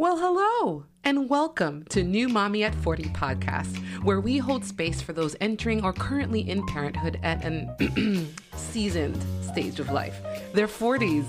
[0.00, 5.12] Well, hello, and welcome to New Mommy at 40 podcast, where we hold space for
[5.12, 10.20] those entering or currently in parenthood at an seasoned stage of life,
[10.52, 11.26] their 40s.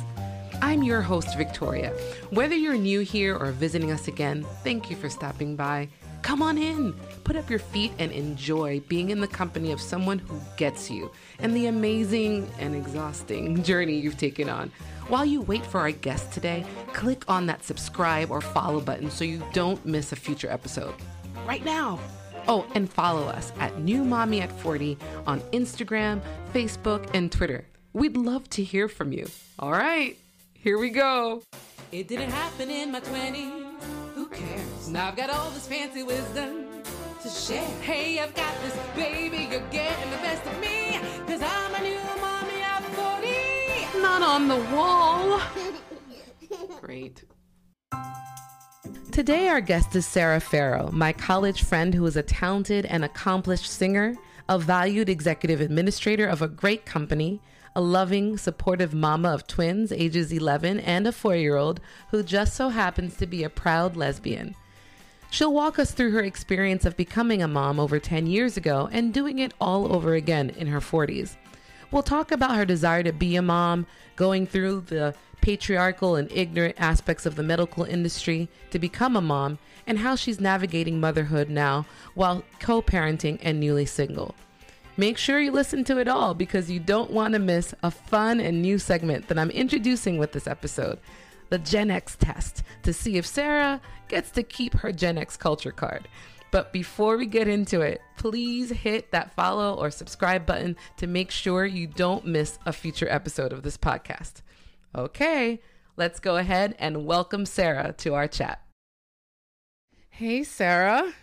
[0.61, 1.89] I'm your host, Victoria.
[2.29, 5.89] Whether you're new here or visiting us again, thank you for stopping by.
[6.21, 6.93] Come on in,
[7.23, 11.11] put up your feet, and enjoy being in the company of someone who gets you
[11.39, 14.71] and the amazing and exhausting journey you've taken on.
[15.07, 19.23] While you wait for our guest today, click on that subscribe or follow button so
[19.23, 20.93] you don't miss a future episode.
[21.47, 21.99] Right now.
[22.47, 26.21] Oh, and follow us at New Mommy at 40 on Instagram,
[26.53, 27.65] Facebook, and Twitter.
[27.93, 29.27] We'd love to hear from you.
[29.57, 30.17] All right,
[30.53, 31.43] here we go.
[31.91, 33.81] It didn't happen in my 20s.
[34.15, 34.68] Who cares?
[34.91, 36.65] Now I've got all this fancy wisdom
[37.21, 37.67] to share.
[37.81, 40.99] Hey, I've got this baby, you're getting the best of me.
[41.27, 42.83] Cause I'm a new mommy at
[43.93, 44.01] 40.
[44.01, 45.39] Not on the wall.
[46.81, 47.23] Great.
[49.11, 53.69] Today, our guest is Sarah Farrow, my college friend who is a talented and accomplished
[53.69, 54.15] singer,
[54.47, 57.41] a valued executive administrator of a great company,
[57.75, 61.79] a loving, supportive mama of twins, ages 11 and a four year old,
[62.09, 64.55] who just so happens to be a proud lesbian.
[65.31, 69.13] She'll walk us through her experience of becoming a mom over 10 years ago and
[69.13, 71.35] doing it all over again in her 40s.
[71.91, 73.85] We'll talk about her desire to be a mom,
[74.15, 79.59] going through the patriarchal and ignorant aspects of the medical industry to become a mom,
[79.87, 84.35] and how she's navigating motherhood now while co parenting and newly single.
[84.97, 88.39] Make sure you listen to it all because you don't want to miss a fun
[88.39, 90.99] and new segment that I'm introducing with this episode
[91.49, 95.71] the Gen X test to see if Sarah gets to keep her Gen X culture
[95.71, 96.07] card.
[96.51, 101.29] But before we get into it, please hit that follow or subscribe button to make
[101.29, 104.41] sure you don't miss a future episode of this podcast.
[104.95, 105.61] Okay,
[105.95, 108.61] let's go ahead and welcome Sarah to our chat.
[110.09, 111.13] Hey, Sarah.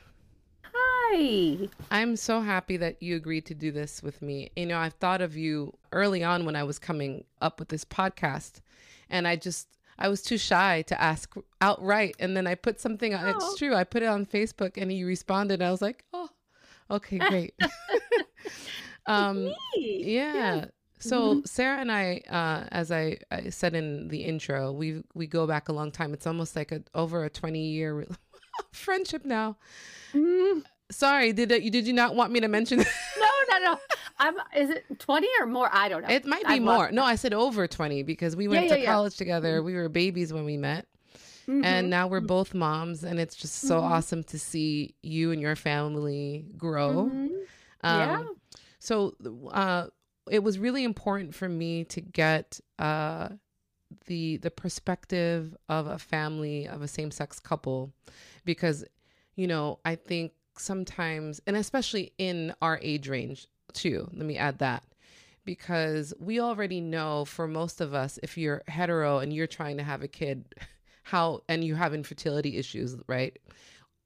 [0.62, 1.68] Hi.
[1.90, 4.50] I'm so happy that you agreed to do this with me.
[4.56, 7.84] You know, I've thought of you early on when I was coming up with this
[7.84, 8.60] podcast,
[9.10, 9.68] and I just
[9.98, 12.16] I was too shy to ask outright.
[12.18, 13.56] And then I put something on, it's Oh.
[13.56, 13.74] true.
[13.74, 15.62] I put it on Facebook and he responded.
[15.62, 16.28] I was like, oh,
[16.90, 17.54] okay, great.
[19.06, 20.06] um, Neat.
[20.06, 20.66] yeah.
[20.98, 25.46] So Sarah and I, uh, as I, I said in the intro, we we go
[25.46, 26.14] back a long time.
[26.14, 28.06] It's almost like a over a twenty year
[28.72, 29.56] friendship now.
[30.14, 32.78] Mm, Sorry, did it, you did you not want me to mention?
[32.78, 33.25] no,
[33.58, 33.78] no, no.
[34.18, 34.34] I'm.
[34.56, 35.68] Is it twenty or more?
[35.72, 36.08] I don't know.
[36.08, 36.90] it might be I've more.
[36.90, 38.92] No, I said over twenty because we went Yeah, to yeah, yeah.
[38.92, 39.62] college together.
[39.62, 40.86] We were babies when we met.
[41.48, 41.64] Mhm.
[41.64, 43.82] and now we're both moms and it's just so Mhm.
[43.84, 47.28] awesome to see you and your family grow Mhm.
[47.84, 48.24] um, yeah.
[48.80, 49.14] so
[49.52, 49.86] uh,
[50.28, 53.28] it was really important for me to get uh,
[54.06, 57.92] the the perspective of a family of a same-sex couple
[58.44, 58.84] because
[59.36, 64.58] you know i think sometimes and especially in our age range too let me add
[64.58, 64.82] that
[65.46, 69.82] because we already know for most of us if you're hetero and you're trying to
[69.82, 70.44] have a kid
[71.04, 73.38] how and you have infertility issues right?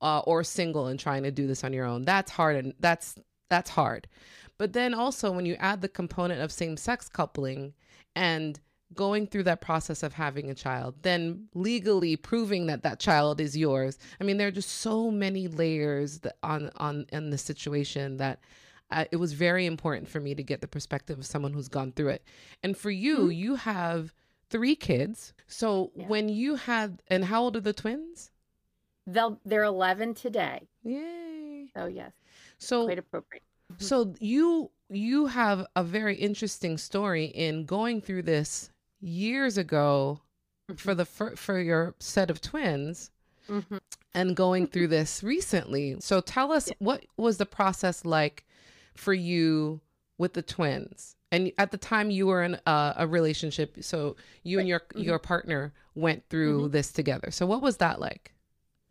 [0.02, 3.16] Uh, or single and trying to do this on your own that's hard and that's
[3.48, 4.06] that's hard.
[4.58, 7.72] But then also when you add the component of same-sex coupling
[8.14, 8.60] and
[8.94, 13.56] going through that process of having a child then legally proving that that child is
[13.56, 18.16] yours i mean there are just so many layers that on on in the situation
[18.16, 18.40] that
[18.92, 21.92] uh, it was very important for me to get the perspective of someone who's gone
[21.92, 22.24] through it
[22.64, 23.36] and for you Mhm.
[23.36, 24.12] you have
[24.48, 26.08] three kids so Yeah.
[26.08, 28.30] when you had and how old are the twins
[29.06, 29.40] They'll.
[29.44, 30.68] They're eleven today.
[30.84, 32.12] yay So yes,
[32.58, 33.42] so quite appropriate.
[33.78, 40.20] so you you have a very interesting story in going through this years ago
[40.76, 43.10] for the for, for your set of twins
[43.48, 43.80] Mhm.
[44.14, 45.96] and going through this recently.
[46.00, 48.46] So tell us what was the process like
[48.94, 49.80] for you
[50.18, 51.16] with the twins?
[51.32, 55.04] And at the time you were in a, a relationship, so you and your Mhm.
[55.04, 57.30] your partner went through this together.
[57.30, 58.32] So what was that like?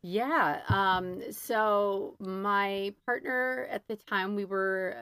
[0.01, 0.61] Yeah.
[0.69, 1.31] Um.
[1.31, 4.95] So my partner at the time we were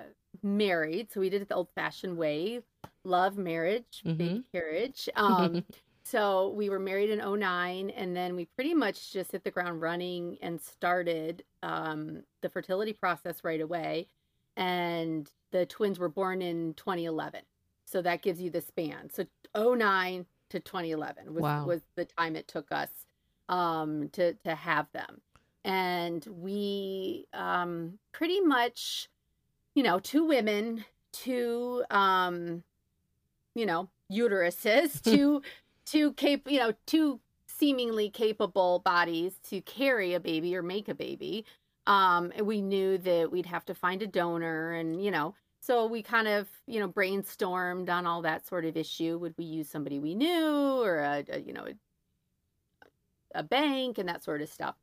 [0.44, 2.64] married, so we did it the old-fashioned way:
[3.08, 5.10] love, marriage, big carriage.
[5.16, 5.64] Um.
[6.04, 9.82] So we were married in 09 and then we pretty much just hit the ground
[9.82, 14.08] running and started um, the fertility process right away.
[14.56, 17.42] And the twins were born in 2011.
[17.84, 19.10] So that gives you the span.
[19.10, 21.66] So 09 to 2011 was, Wow.
[21.66, 22.90] was the time it took us
[23.50, 25.20] um, to, to have them.
[25.66, 29.10] And we um, pretty much,
[29.76, 32.64] you know, two women, two, um,
[33.58, 35.42] you know, uteruses, two
[35.86, 37.20] two cap you know two
[37.58, 41.46] seemingly capable bodies to carry a baby or make a baby.
[41.88, 45.86] Um, and we knew that we'd have to find a donor and, you know, so
[45.86, 49.18] we kind of, you know, brainstormed on all that sort of issue.
[49.18, 54.08] Would we use somebody we knew or a, a you know, a, a, bank and
[54.08, 54.76] that sort of stuff.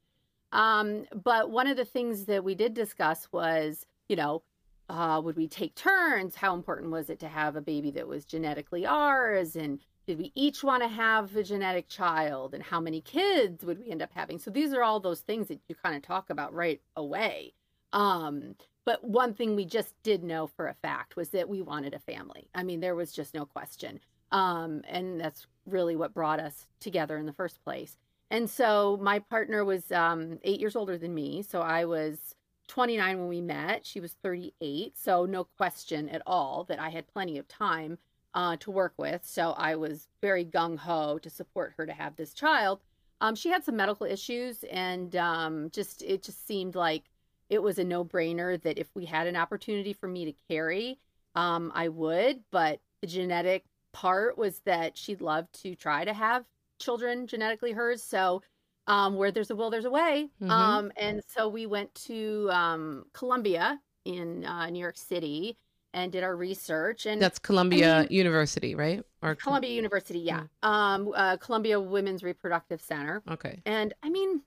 [0.53, 4.43] Um, but one of the things that we did discuss was, you know,
[4.89, 6.37] uh, would we take turns?
[6.37, 9.57] How important was it to have a baby that was genetically ours?
[9.57, 12.55] And did we each want to have a genetic child?
[12.55, 14.39] And how many kids would we end up having?
[14.39, 17.55] So these are all those things that you kind of talk about right away.
[17.93, 21.95] Um, but one thing we just did know for a fact was that we wanted
[21.95, 22.49] a family.
[22.55, 24.01] I mean, there was just no question.
[24.31, 27.97] Um, and that's really what brought us together in the first place.
[28.31, 31.43] And so my partner was um, eight years older than me.
[31.43, 32.35] So I was
[32.69, 33.87] 29 when we met.
[33.87, 34.97] She was 38.
[34.97, 37.99] So no question at all that I had plenty of time
[38.35, 39.23] uh, to work with.
[39.25, 42.81] So I was very gung ho to support her to have this child.
[43.21, 47.05] Um, she had some medical issues, and um, just it just seemed like
[47.49, 50.99] it was a no brainer that if we had an opportunity for me to carry,
[51.35, 52.41] um, I would.
[52.51, 56.45] But the genetic part was that she'd love to try to have
[56.79, 58.03] children genetically hers.
[58.03, 58.43] So
[58.87, 60.29] um, where there's a will, there's a way.
[60.41, 60.51] Mm-hmm.
[60.51, 65.57] Um, and so we went to um, Columbia in uh, New York City
[65.95, 67.07] and did our research.
[67.07, 69.03] And that's Columbia University, right?
[69.23, 70.43] Or Columbia University, yeah.
[70.63, 70.69] Mm.
[70.69, 73.23] Um, uh, Columbia Women's Reproductive Center.
[73.31, 73.61] Okay.
[73.65, 74.43] And I mean,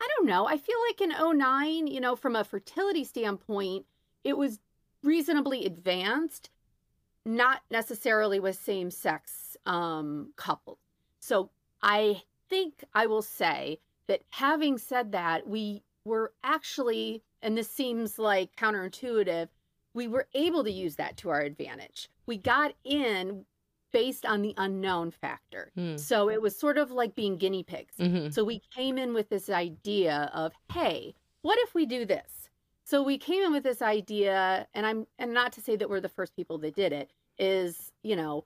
[0.00, 0.46] I don't know.
[0.46, 3.84] I feel like in 09, you know, from a fertility standpoint,
[4.24, 4.60] it was
[5.02, 6.50] reasonably advanced,
[7.26, 10.78] not necessarily with same sex um, couples.
[11.20, 11.50] So
[11.82, 12.22] I
[12.52, 13.78] think I will say
[14.08, 19.48] that having said that, we were actually, and this seems like counterintuitive,
[19.94, 22.10] we were able to use that to our advantage.
[22.26, 23.46] We got in
[23.90, 25.72] based on the unknown factor.
[25.78, 25.98] Mm.
[25.98, 27.94] So it was sort of like being guinea pigs.
[27.98, 28.30] Mm-hmm.
[28.30, 32.50] So we came in with this idea of, hey, what if we do this?
[32.84, 36.00] So we came in with this idea, and I'm and not to say that we're
[36.00, 38.44] the first people that did it, is, you know,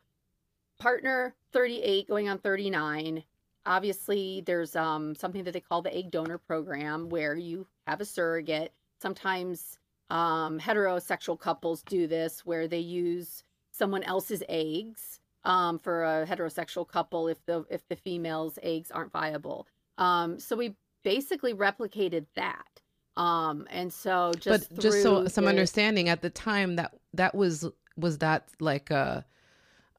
[0.79, 3.25] partner 38 going on 39
[3.67, 8.05] obviously there's um, something that they call the egg donor program where you have a
[8.05, 8.73] surrogate.
[9.01, 9.79] Sometimes
[10.11, 13.43] um, heterosexual couples do this where they use
[13.73, 19.13] someone else's eggs um, for a heterosexual couple if the if the female's eggs aren't
[19.13, 19.67] viable.
[19.99, 22.77] Um, so we basically replicated that
[23.17, 27.67] um, and so just but just so some understanding at the time that that was
[27.97, 29.25] was that like a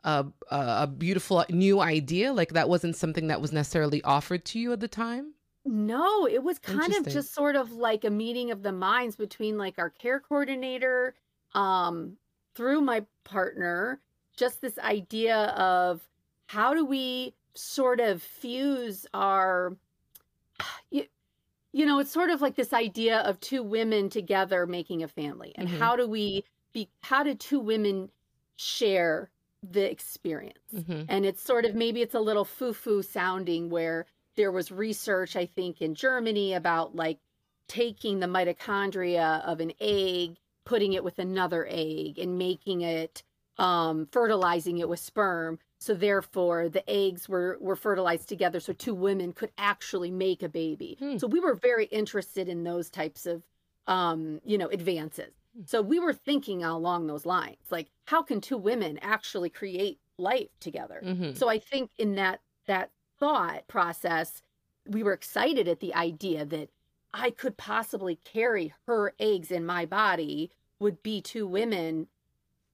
[0.03, 2.33] a, a beautiful new idea?
[2.33, 5.33] Like that wasn't something that was necessarily offered to you at the time?
[5.65, 9.57] No, it was kind of just sort of like a meeting of the minds between
[9.57, 11.13] like our care coordinator,
[11.53, 12.17] um,
[12.55, 13.99] through my partner,
[14.35, 16.07] just this idea of
[16.47, 19.75] how do we sort of fuse our
[20.91, 21.05] you,
[21.73, 25.51] you know, it's sort of like this idea of two women together making a family.
[25.55, 25.79] And mm-hmm.
[25.79, 28.09] how do we be how do two women
[28.55, 29.29] share
[29.63, 30.57] the experience.
[30.75, 31.03] Mm-hmm.
[31.09, 34.05] And it's sort of maybe it's a little foo foo sounding where
[34.35, 37.19] there was research, I think, in Germany about like
[37.67, 43.23] taking the mitochondria of an egg, putting it with another egg, and making it,
[43.57, 45.59] um, fertilizing it with sperm.
[45.79, 50.49] So therefore, the eggs were were fertilized together, so two women could actually make a
[50.49, 50.97] baby.
[50.99, 51.17] Hmm.
[51.17, 53.43] So we were very interested in those types of,
[53.85, 55.33] um, you know, advances.
[55.65, 60.49] So we were thinking along those lines, like how can two women actually create life
[60.59, 61.01] together?
[61.03, 61.33] Mm-hmm.
[61.33, 64.41] So I think in that that thought process,
[64.85, 66.69] we were excited at the idea that
[67.13, 72.07] I could possibly carry her eggs in my body would be two women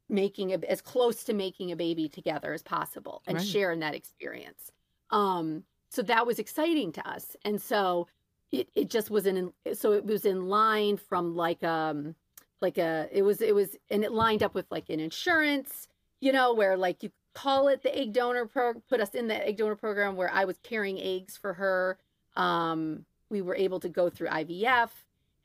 [0.09, 3.47] making a, as close to making a baby together as possible and right.
[3.47, 4.71] sharing that experience.
[5.11, 7.37] Um, so that was exciting to us.
[7.45, 8.07] And so
[8.51, 12.15] it, it just was in, so it was in line from like, um,
[12.63, 15.87] like a it was it was and it lined up with like an insurance
[16.19, 19.47] you know where like you call it the egg donor pro put us in the
[19.47, 21.99] egg donor program where i was carrying eggs for her.
[22.35, 24.89] Um we were able to go through ivf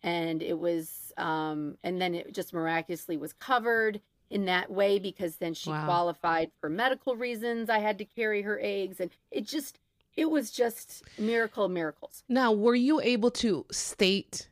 [0.02, 5.37] and it was um and then it just miraculously was covered in that way because
[5.37, 5.84] then she wow.
[5.84, 9.00] qualified for medical reasons i had to carry her eggs.
[9.00, 9.80] And it just
[10.16, 12.25] it was just miracle miracles.
[12.28, 14.48] Now were you able to state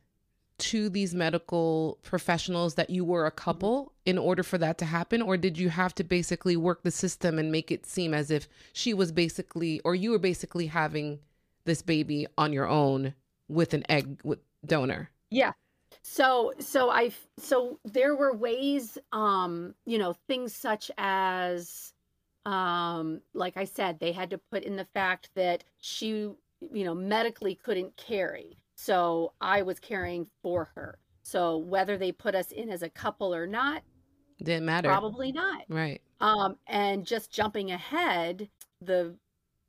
[0.57, 5.21] to these medical professionals that you were a couple in order for that to happen?
[5.21, 8.47] Or did you have to basically work the system and make it seem as if
[8.73, 11.19] she was basically or you were basically having
[11.65, 13.13] this baby on your own
[13.47, 15.09] with an egg with donor?
[15.29, 15.53] Yeah.
[16.01, 21.93] So so i so there were ways um you know things such as
[22.45, 26.29] um like i said they had to put in the fact that she
[26.71, 28.57] you know, medically couldn't carry.
[28.77, 30.99] So I was caring for her.
[31.23, 33.81] So whether they put us in as a couple or not,
[34.41, 34.87] didn't matter.
[34.87, 35.63] Probably not.
[35.67, 35.99] Right.
[36.21, 39.15] Um, and just jumping ahead, the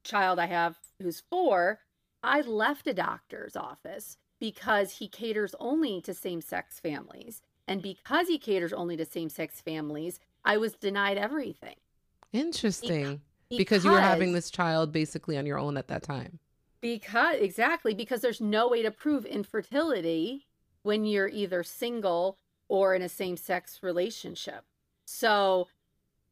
[0.05, 1.81] child I have who's four,
[2.23, 7.43] I left a doctor's office because he caters only to same sex families.
[7.67, 11.77] And because he caters only to same sex families, I was denied everything.
[12.33, 13.23] Interesting.
[13.49, 16.39] Because, because you were having this child basically on your own at that time.
[16.81, 20.47] Because, exactly, because there's no way to prove infertility
[20.83, 24.65] when you're either single or in a same sex relationship.
[25.05, 25.69] So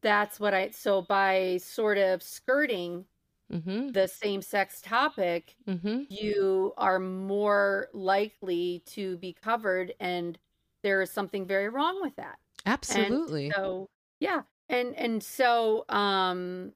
[0.03, 3.07] that's what I, so by sort of skirting
[3.53, 3.89] mm-hmm.
[3.89, 6.03] the same sex topic, mm-hmm.
[6.09, 9.95] you are more likely to be covered.
[9.99, 10.39] And
[10.83, 12.39] there is something very wrong with that.
[12.67, 13.47] Absolutely.
[13.47, 13.89] And so,
[14.21, 14.43] yeah.
[14.69, 16.73] And, and so, um,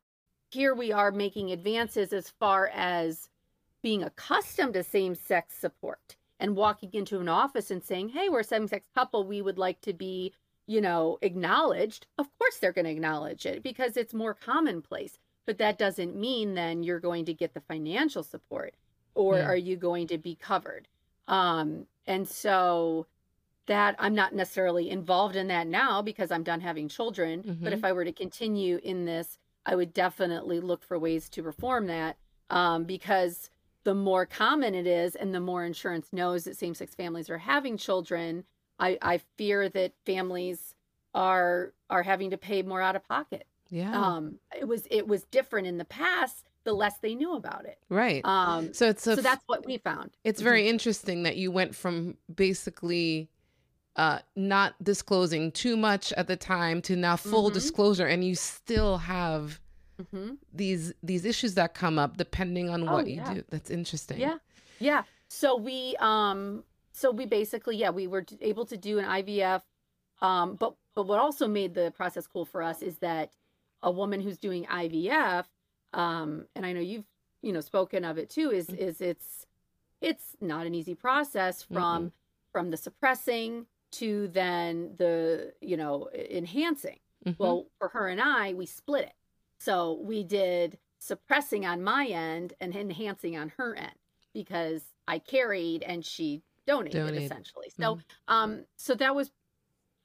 [0.50, 3.28] here we are making advances as far as
[3.82, 8.40] being accustomed to same sex support and walking into an office and saying, Hey, we're
[8.40, 9.24] a same sex couple.
[9.24, 10.32] We would like to be,
[10.66, 12.06] you know, acknowledged.
[12.18, 15.18] Of course, they're going to acknowledge it because it's more commonplace.
[15.46, 18.74] But that doesn't mean then you're going to get the financial support
[19.14, 19.46] or yeah.
[19.46, 20.88] are you going to be covered?
[21.28, 23.06] Um, and so
[23.66, 27.42] that I'm not necessarily involved in that now because I'm done having children.
[27.42, 27.64] Mm-hmm.
[27.64, 31.42] But if I were to continue in this, I would definitely look for ways to
[31.42, 32.16] reform that
[32.48, 33.50] um, because
[33.84, 37.38] the more common it is and the more insurance knows that same sex families are
[37.38, 38.44] having children,
[38.78, 40.74] I, I fear that families
[41.14, 43.46] are are having to pay more out of pocket.
[43.68, 43.92] Yeah.
[43.92, 47.78] Um it was it was different in the past the less they knew about it.
[47.88, 48.24] Right.
[48.24, 50.10] Um so it's a, so that's what we found.
[50.24, 50.70] It's very mm-hmm.
[50.70, 53.28] interesting that you went from basically
[53.96, 57.54] uh not disclosing too much at the time to now full mm-hmm.
[57.54, 59.58] disclosure and you still have
[60.00, 60.34] mm-hmm.
[60.52, 63.28] these these issues that come up depending on oh, what yeah.
[63.28, 63.44] you do.
[63.50, 64.20] That's interesting.
[64.20, 64.38] Yeah,
[64.78, 65.02] yeah.
[65.28, 69.62] So we um so we basically yeah we were able to do an IVF,
[70.22, 73.32] um but but what also made the process cool for us is that
[73.82, 75.44] a woman who's doing IVF,
[75.92, 77.06] um and I know you've
[77.42, 78.82] you know spoken of it too is mm-hmm.
[78.82, 79.46] is it's
[80.00, 82.08] it's not an easy process from mm-hmm.
[82.52, 86.98] from the suppressing to then the you know enhancing.
[87.26, 87.42] Mm-hmm.
[87.42, 89.12] Well, for her and I, we split it.
[89.60, 93.92] So we did suppressing on my end and enhancing on her end
[94.32, 97.22] because I carried and she donated, donated.
[97.22, 97.70] essentially.
[97.78, 98.34] So mm-hmm.
[98.34, 99.30] um so that was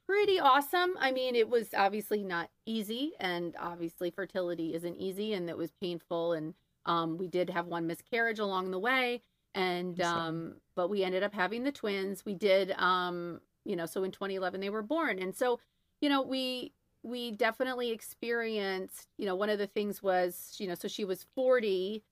[0.06, 0.96] pretty awesome.
[1.00, 5.72] I mean, it was obviously not easy and obviously fertility isn't easy and it was
[5.82, 6.54] painful and
[6.86, 9.22] um we did have one miscarriage along the way
[9.54, 12.26] and um but we ended up having the twins.
[12.26, 15.18] We did um you know, so in 2011 they were born.
[15.18, 15.60] And so,
[16.02, 16.74] you know, we
[17.06, 21.24] we definitely experienced, you know, one of the things was, you know, so she was
[21.36, 22.04] 40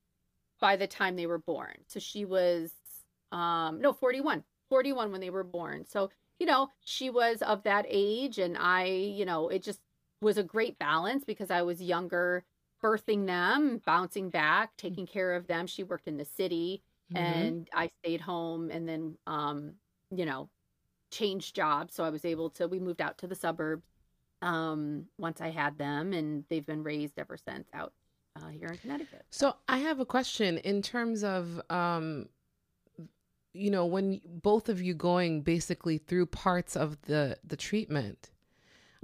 [0.60, 1.74] by the time they were born.
[1.88, 2.70] So she was,
[3.32, 5.84] um, no, 41, 41 when they were born.
[5.84, 8.38] So, you know, she was of that age.
[8.38, 9.80] And I, you know, it just
[10.20, 12.44] was a great balance because I was younger,
[12.80, 15.66] birthing them, bouncing back, taking care of them.
[15.66, 17.24] She worked in the city mm-hmm.
[17.24, 19.72] and I stayed home and then, um,
[20.14, 20.50] you know,
[21.10, 21.96] changed jobs.
[21.96, 23.88] So I was able to, we moved out to the suburbs
[24.44, 27.92] um, once I had them, and they've been raised ever since out
[28.36, 29.24] uh, here in Connecticut.
[29.30, 32.28] So I have a question in terms of, um,
[33.54, 38.30] you know, when both of you going basically through parts of the the treatment.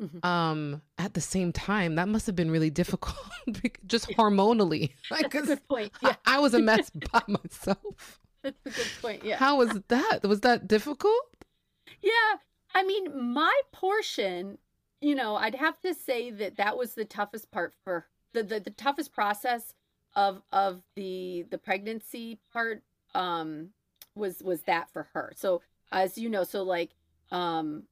[0.00, 0.26] Mm-hmm.
[0.26, 3.18] Um, at the same time, that must have been really difficult,
[3.86, 4.92] just hormonally.
[5.10, 5.92] Like, good point.
[6.02, 6.14] Yeah.
[6.24, 8.18] I, I was a mess by myself.
[8.42, 9.24] That's a good point.
[9.24, 9.36] Yeah.
[9.36, 10.20] How was that?
[10.22, 11.44] Was that difficult?
[12.00, 12.38] Yeah.
[12.74, 14.56] I mean, my portion
[15.00, 18.60] you know, I'd have to say that that was the toughest part for the, the,
[18.60, 19.74] the toughest process
[20.16, 22.82] of of the the pregnancy part
[23.14, 23.68] um
[24.14, 25.32] was was that for her.
[25.36, 26.90] So as you know, so like
[27.30, 27.84] um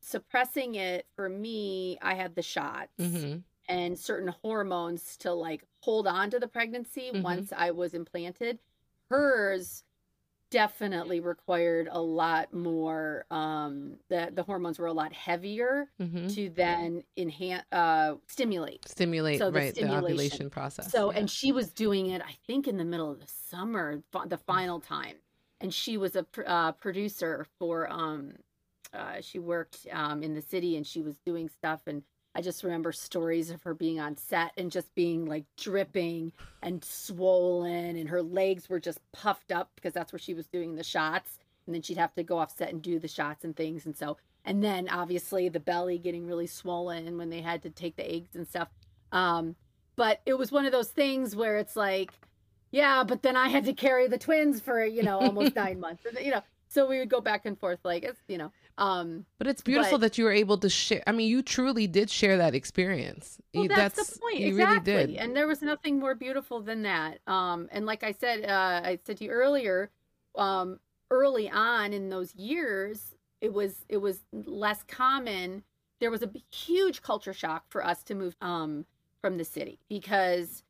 [0.00, 3.38] suppressing it for me, I had the shots mm-hmm.
[3.68, 7.22] and certain hormones to like hold on to the pregnancy mm-hmm.
[7.22, 8.58] once I was implanted.
[9.10, 9.84] Hers
[10.50, 16.26] definitely required a lot more um the the hormones were a lot heavier mm-hmm.
[16.28, 21.18] to then enhance uh stimulate stimulate so the right the ovulation process so yeah.
[21.18, 24.80] and she was doing it i think in the middle of the summer the final
[24.80, 25.16] time
[25.60, 28.32] and she was a uh, producer for um
[28.94, 32.02] uh she worked um in the city and she was doing stuff and
[32.38, 36.30] I just remember stories of her being on set and just being like dripping
[36.62, 40.76] and swollen, and her legs were just puffed up because that's where she was doing
[40.76, 41.40] the shots.
[41.66, 43.86] And then she'd have to go off set and do the shots and things.
[43.86, 47.96] And so, and then obviously the belly getting really swollen when they had to take
[47.96, 48.68] the eggs and stuff.
[49.10, 49.56] Um,
[49.96, 52.12] but it was one of those things where it's like,
[52.70, 56.06] yeah, but then I had to carry the twins for, you know, almost nine months.
[56.06, 59.26] And, you know, so we would go back and forth like it's, you know, um,
[59.38, 61.02] but it's beautiful but, that you were able to share.
[61.06, 63.40] I mean, you truly did share that experience.
[63.52, 64.38] Well, that's, that's, the point.
[64.38, 64.92] You exactly.
[64.92, 65.16] really did.
[65.16, 67.18] And there was nothing more beautiful than that.
[67.26, 69.90] Um, and like I said, uh, I said to you earlier,
[70.36, 70.78] um,
[71.10, 75.64] early on in those years, it was it was less common.
[76.00, 78.86] There was a huge culture shock for us to move um,
[79.20, 80.62] from the city because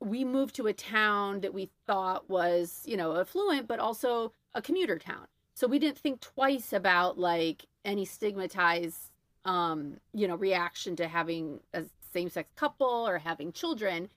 [0.00, 4.60] we moved to a town that we thought was, you know, affluent, but also a
[4.60, 5.26] commuter town.
[5.54, 9.10] So we didn't think twice about like any stigmatized,
[9.44, 14.08] um, you know, reaction to having a same sex couple or having children.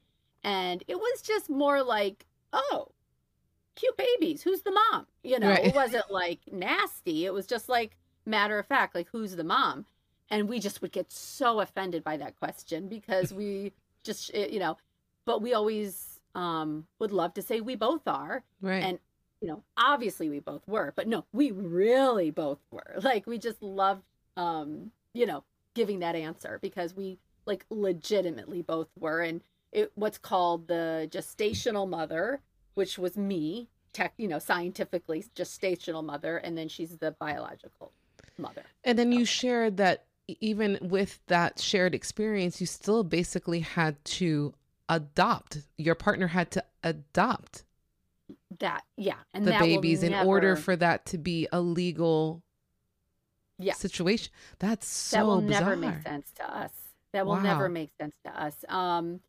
[0.43, 2.89] And it was just more like, oh,
[3.75, 4.41] cute babies.
[4.41, 5.07] Who's the mom?
[5.23, 5.65] You know, right.
[5.65, 7.25] it wasn't like nasty.
[7.25, 9.85] It was just like matter of fact, like who's the mom?
[10.29, 13.71] And we just would get so offended by that question because we
[14.03, 14.77] just, you know,
[15.25, 18.43] but we always um, would love to say we both are.
[18.61, 18.83] Right.
[18.83, 18.99] And,
[19.41, 22.95] you know, obviously we both were, but no, we really both were.
[23.07, 24.03] Like we just loved,
[24.35, 25.43] um, you know,
[25.75, 29.21] giving that answer because we like legitimately both were.
[29.21, 29.41] And
[29.71, 32.41] it, what's called the gestational mother,
[32.73, 37.91] which was me, tech, you know, scientifically gestational mother, and then she's the biological
[38.37, 38.63] mother.
[38.83, 44.53] And then you shared that even with that shared experience, you still basically had to
[44.89, 45.59] adopt.
[45.77, 47.63] Your partner had to adopt
[48.59, 52.41] that, yeah, and the babies in order for that to be a legal
[53.59, 53.73] yeah.
[53.73, 54.31] situation.
[54.59, 55.61] That's so that will bizarre.
[55.61, 56.71] never make sense to us.
[57.13, 57.41] That will wow.
[57.41, 58.65] never make sense to us.
[58.69, 59.19] Um,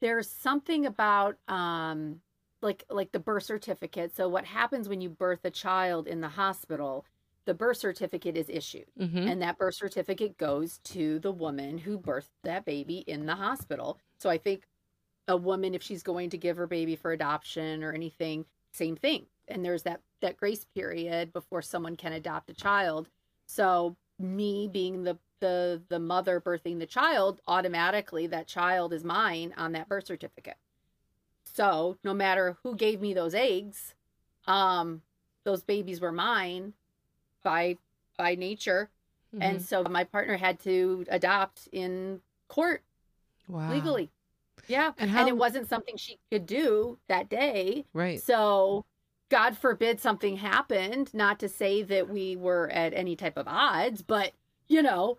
[0.00, 2.20] there's something about um,
[2.62, 4.14] like like the birth certificate.
[4.14, 7.04] So what happens when you birth a child in the hospital?
[7.46, 9.26] The birth certificate is issued, mm-hmm.
[9.26, 13.98] and that birth certificate goes to the woman who birthed that baby in the hospital.
[14.18, 14.66] So I think
[15.28, 18.44] a woman if she's going to give her baby for adoption or anything
[18.78, 19.26] same thing.
[19.48, 23.08] And there's that that grace period before someone can adopt a child.
[23.46, 29.54] So me being the the the mother birthing the child automatically that child is mine
[29.56, 30.56] on that birth certificate.
[31.44, 33.94] So no matter who gave me those eggs
[34.46, 35.02] um
[35.44, 36.72] those babies were mine
[37.42, 37.76] by
[38.16, 38.90] by nature.
[39.34, 39.42] Mm-hmm.
[39.42, 42.82] and so my partner had to adopt in court
[43.46, 43.70] wow.
[43.70, 44.10] legally
[44.66, 44.92] yeah.
[44.98, 45.20] And, how...
[45.20, 47.84] and it wasn't something she could do that day.
[47.92, 48.20] Right.
[48.22, 48.84] So
[49.28, 54.02] God forbid something happened, not to say that we were at any type of odds,
[54.02, 54.32] but
[54.68, 55.18] you know,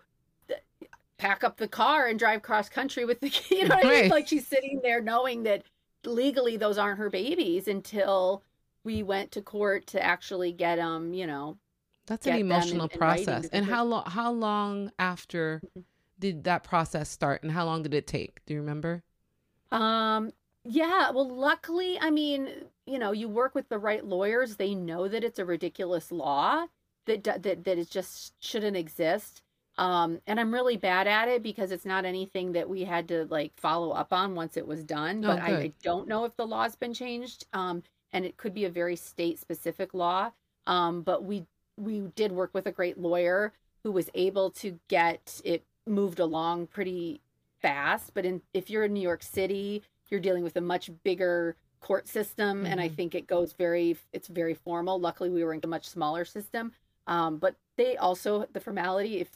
[1.18, 3.98] pack up the car and drive cross country with the you know what right.
[3.98, 4.10] I mean?
[4.10, 5.64] Like she's sitting there knowing that
[6.04, 8.42] legally those aren't her babies until
[8.84, 11.58] we went to court to actually get them, you know.
[12.06, 13.44] That's an emotional in, process.
[13.46, 15.80] In and how long how long after mm-hmm.
[16.18, 18.44] did that process start and how long did it take?
[18.46, 19.04] Do you remember?
[19.72, 20.32] Um,
[20.64, 22.50] yeah, well, luckily, I mean,
[22.86, 24.56] you know, you work with the right lawyers.
[24.56, 26.66] They know that it's a ridiculous law
[27.06, 29.42] that that that it just shouldn't exist.
[29.78, 33.26] Um, and I'm really bad at it because it's not anything that we had to
[33.30, 35.22] like follow up on once it was done.
[35.22, 37.46] But I, I, don't know if the law's been changed.
[37.54, 40.32] Um, and it could be a very state specific law.
[40.66, 43.52] Um, but we we did work with a great lawyer
[43.82, 47.20] who was able to get it moved along pretty
[47.60, 51.56] fast, but in if you're in New York City, you're dealing with a much bigger
[51.80, 52.66] court system, mm-hmm.
[52.66, 52.96] and I mm-hmm.
[52.96, 55.00] think it goes very it's very formal.
[55.00, 56.72] Luckily, we were in a much smaller system,
[57.06, 59.28] um, but they also the formality if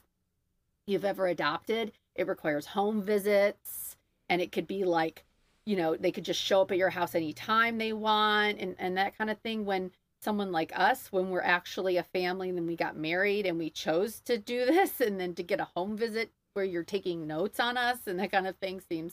[0.86, 3.96] you've ever adopted, it requires home visits,
[4.28, 5.24] and it could be like
[5.64, 8.96] you know they could just show up at your house anytime they want and and
[8.96, 12.66] that kind of thing when someone like us when we're actually a family and then
[12.66, 15.96] we got married and we chose to do this and then to get a home
[15.96, 19.12] visit where you're taking notes on us and that kind of thing seems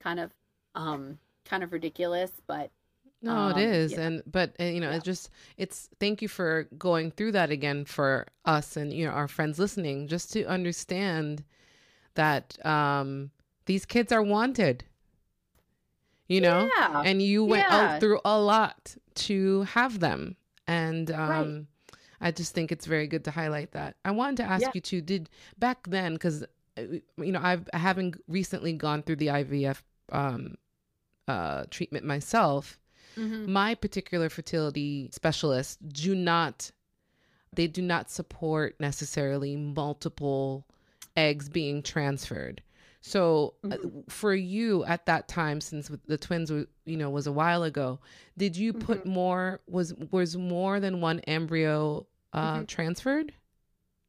[0.00, 0.30] kind of
[0.74, 2.70] um kind of ridiculous but
[3.22, 4.00] no um, it is yeah.
[4.00, 4.96] and but uh, you know yeah.
[4.96, 9.12] it just it's thank you for going through that again for us and you know
[9.12, 11.42] our friends listening just to understand
[12.14, 13.30] that um
[13.66, 14.84] these kids are wanted
[16.28, 17.02] you know yeah.
[17.04, 21.66] and you went out through a lot to have them and um right.
[22.22, 23.96] I just think it's very good to highlight that.
[24.04, 26.44] I wanted to ask you too, did back then, because
[26.76, 30.56] you know, I've I haven't recently gone through the IVF um,
[31.28, 32.78] uh, treatment myself.
[33.16, 33.52] Mm-hmm.
[33.52, 36.70] My particular fertility specialists do not,
[37.52, 40.66] they do not support necessarily multiple
[41.16, 42.62] eggs being transferred.
[43.02, 43.98] So uh, mm-hmm.
[43.98, 47.64] uh, for you at that time, since the twins were, you know, was a while
[47.64, 47.98] ago,
[48.38, 49.10] did you put mm-hmm.
[49.10, 49.60] more?
[49.68, 52.64] Was was more than one embryo uh, mm-hmm.
[52.66, 53.34] transferred?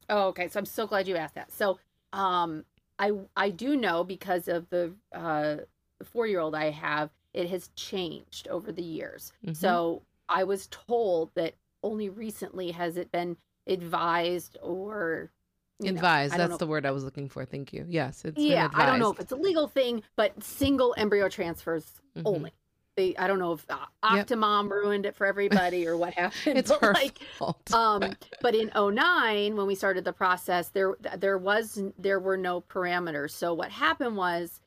[0.09, 0.47] Oh, okay.
[0.47, 1.51] So I'm so glad you asked that.
[1.51, 1.79] So
[2.13, 2.63] um,
[2.99, 5.57] I I do know because of the uh,
[6.03, 9.33] four year old I have it has changed over the years.
[9.45, 9.55] Mhm.
[9.55, 13.35] So I was told that only recently has it been
[13.67, 15.31] advised or
[15.79, 16.37] you know, Advised.
[16.37, 17.43] That's the word I was looking for.
[17.43, 17.85] Thank you.
[17.89, 21.27] Yes, it's been yeah, I don't know if it's a legal thing, but single embryo
[21.27, 22.21] transfers Mhm.
[22.25, 22.53] only.
[22.95, 23.77] They, I don't know if uh,
[24.13, 24.27] Yep.
[24.27, 26.57] Octomom ruined it for everybody or what happened.
[26.59, 27.73] It's but her like, fault.
[27.73, 28.03] um,
[28.41, 33.31] but in 09, when we started the process, there there was there were no parameters.
[33.31, 34.61] So what happened was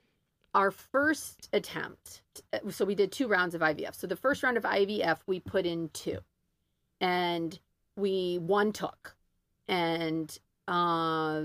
[0.54, 2.22] our first attempt.
[2.70, 3.94] So we did two rounds of IVF.
[3.94, 6.18] So the first round of IVF we put in two,
[7.00, 7.58] and
[7.96, 9.14] we one took,
[9.68, 10.36] and
[10.66, 11.42] uh,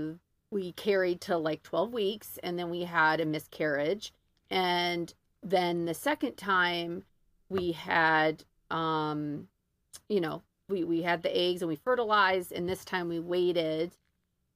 [0.50, 4.12] we carried to like 12 weeks, and then we had a miscarriage,
[4.50, 7.02] and then the second time
[7.48, 9.48] we had um
[10.08, 13.92] you know we we had the eggs and we fertilized and this time we waited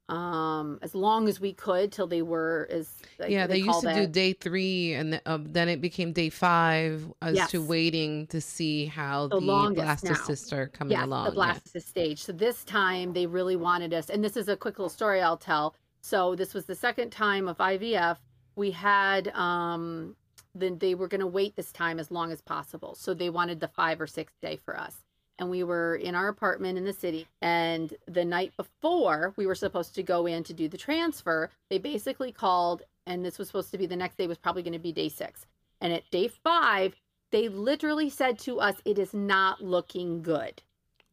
[0.09, 3.87] um as long as we could till they were as like, yeah, they, call used
[3.87, 8.29] to do day three, and th- um, then it became day five as to waiting
[8.29, 9.71] to see how The the, now.
[9.71, 11.35] blastocysts are coming yes, along.
[11.35, 11.55] the yeah.
[11.55, 12.23] blastocyst stage.
[12.23, 15.37] So this time they really wanted us, and this is a quick little story I'll
[15.37, 15.75] tell.
[16.03, 18.19] So this was the second time of IVF.
[18.55, 20.15] We had um
[20.61, 22.95] then they were going to wait this time as long as possible.
[22.95, 25.05] So they wanted the 5 or 6 day for us.
[25.39, 29.55] And we were in our apartment in the city and the night before we were
[29.55, 33.71] supposed to go in to do the transfer, they basically called and this was supposed
[33.71, 35.47] to be the next day was probably going to be day 6.
[35.81, 36.97] And at day 5,
[37.33, 40.63] they literally said to us it is not looking good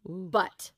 [0.10, 0.30] Ooh.
[0.32, 0.72] but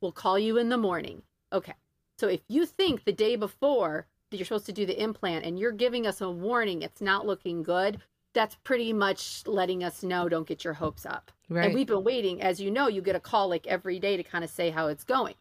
[0.00, 1.22] we'll call you in the morning.
[1.52, 1.74] Okay.
[2.18, 5.72] So if you think the day before you're supposed to do the implant and you're
[5.72, 7.98] giving us a warning it's not looking good,
[8.32, 11.30] that's pretty much letting us know don't get your hopes up.
[11.48, 11.66] right.
[11.66, 12.42] And we've been waiting.
[12.42, 14.88] As you know, you get a call like every day to kind of say how
[14.88, 15.34] it's going.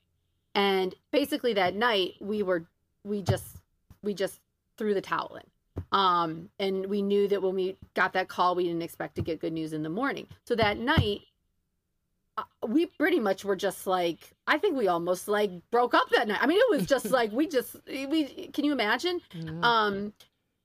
[0.56, 2.66] And basically that night we were
[3.04, 3.58] we just
[4.04, 4.40] we just
[4.78, 5.84] threw the towel in.
[5.92, 9.40] Um, and we knew that when we got that call, we didn't expect to get
[9.40, 10.28] good news in the morning.
[10.46, 11.22] So that night,
[12.68, 16.40] we pretty much were just like, I think we almost like broke up that night.
[16.42, 18.50] I mean, it was just like we just we.
[18.54, 19.22] Can you imagine?
[19.34, 19.52] Yeah.
[19.62, 20.14] Um,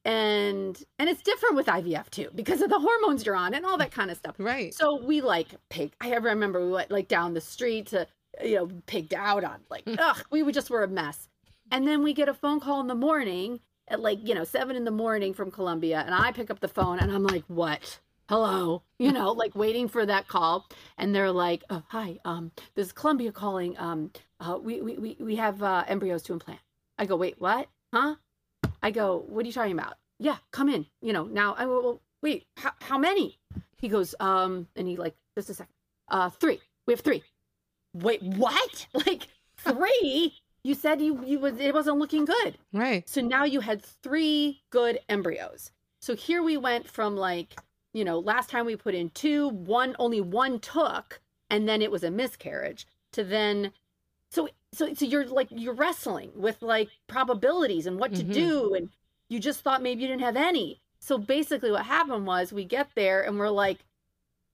[0.05, 3.77] and and it's different with IVF too because of the hormones you're on and all
[3.79, 4.37] that kind of stuff.
[4.39, 4.73] right.
[4.73, 5.93] So we like pig.
[6.01, 8.07] I remember we went like down the street to,
[8.43, 11.29] you know, pigged out on like, ugh, we just were a mess.
[11.71, 14.77] And then we get a phone call in the morning at like, you know, seven
[14.77, 16.03] in the morning from Columbia.
[16.05, 18.01] And I pick up the phone and I'm like, what?
[18.29, 20.69] Hello, you know, like waiting for that call.
[20.99, 23.75] And they're like, oh, hi, um, this is Columbia calling.
[23.79, 26.61] Um, uh, we, we, we, we have uh, embryos to implant.
[26.99, 27.69] I go, wait, what?
[27.91, 28.17] Huh?
[28.83, 29.95] I go, what are you talking about?
[30.19, 30.85] Yeah, come in.
[31.01, 33.39] You know, now I will, wait, how, how many?
[33.79, 35.73] He goes, um, and he like, just a second.
[36.09, 36.61] Uh, three.
[36.87, 37.23] We have three.
[37.95, 38.87] Wait, what?
[39.07, 40.35] Like three?
[40.65, 42.59] you said you you was it wasn't looking good.
[42.73, 43.09] right.
[43.09, 45.71] So now you had three good embryos.
[46.01, 47.57] So here we went from like,
[47.99, 51.91] you know, last time we put in two, one only one took, and then it
[51.91, 52.87] was a miscarriage.
[53.13, 53.73] To then,
[54.31, 58.33] so so so you're like you're wrestling with like probabilities and what to Mhm.
[58.33, 58.91] do, and
[59.29, 60.81] you just thought maybe you didn't have any.
[61.01, 63.79] So basically, what happened was we get there and we're like,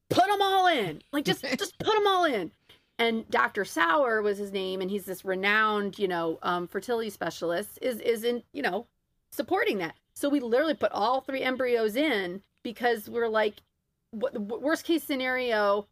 [0.09, 2.51] put them all in, like just just put them all in.
[2.99, 3.65] And Dr.
[3.65, 7.79] Sauer was his name, and he's this renowned, you know, um, fertility specialist.
[7.83, 8.87] Is is in, you know,
[9.31, 9.97] supporting that.
[10.15, 13.55] So we literally put all three embryos in because we're like,
[14.11, 15.87] what the worst case scenario?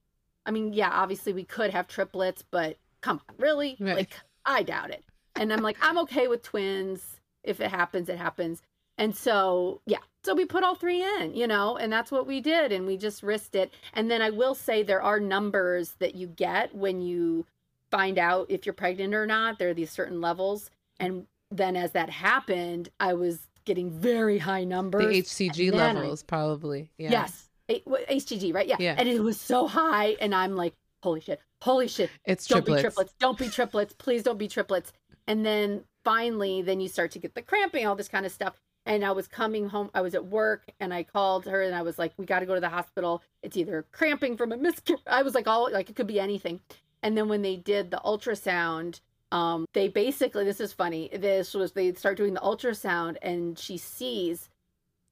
[0.45, 3.77] I mean, yeah, obviously we could have triplets, but come on, really?
[3.79, 3.99] Right.
[3.99, 5.05] Like, I doubt it.
[5.37, 7.21] And I'm like, I'm okay with twins.
[7.45, 8.63] If it happens, it happens.
[8.99, 12.41] And so, yeah, so we put all three in, you know, and that's what we
[12.41, 12.73] did.
[12.73, 13.73] And we just risked it.
[13.95, 17.47] And then I will say there are numbers that you get when you
[17.91, 19.59] find out if you're pregnant or not.
[19.59, 20.71] There are these certain levels.
[21.01, 25.05] And then as that happened, I was getting very high numbers.
[25.07, 25.23] The.
[25.23, 26.91] HCG And then I- levels, probably.
[26.99, 27.11] Yeah.
[27.11, 27.49] Yes.
[27.69, 28.67] H- what- right?
[28.67, 28.77] Yeah.
[28.79, 28.95] Yeah.
[28.99, 30.17] And it was so high.
[30.21, 32.11] And I'm like, holy shit, holy shit.
[32.25, 32.79] It's Don't triplets.
[32.79, 33.15] be triplets.
[33.19, 33.95] Don't be triplets.
[33.95, 34.93] Please don't be triplets.
[35.27, 38.55] And then finally, then you start to get the cramping, all this kind of stuff.
[38.85, 39.91] And I was coming home.
[39.95, 42.47] I was at work and I called her and I was like, we got to
[42.47, 43.23] go to the hospital.
[43.43, 45.03] It's either cramping from a miscarriage.
[45.07, 46.61] I was like, all like it could be anything.
[47.05, 49.01] And then when they did the ultrasound,
[49.33, 51.09] um, they basically, this is funny.
[51.13, 54.49] This was, they start doing the ultrasound and she sees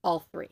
[0.05, 0.51] all three.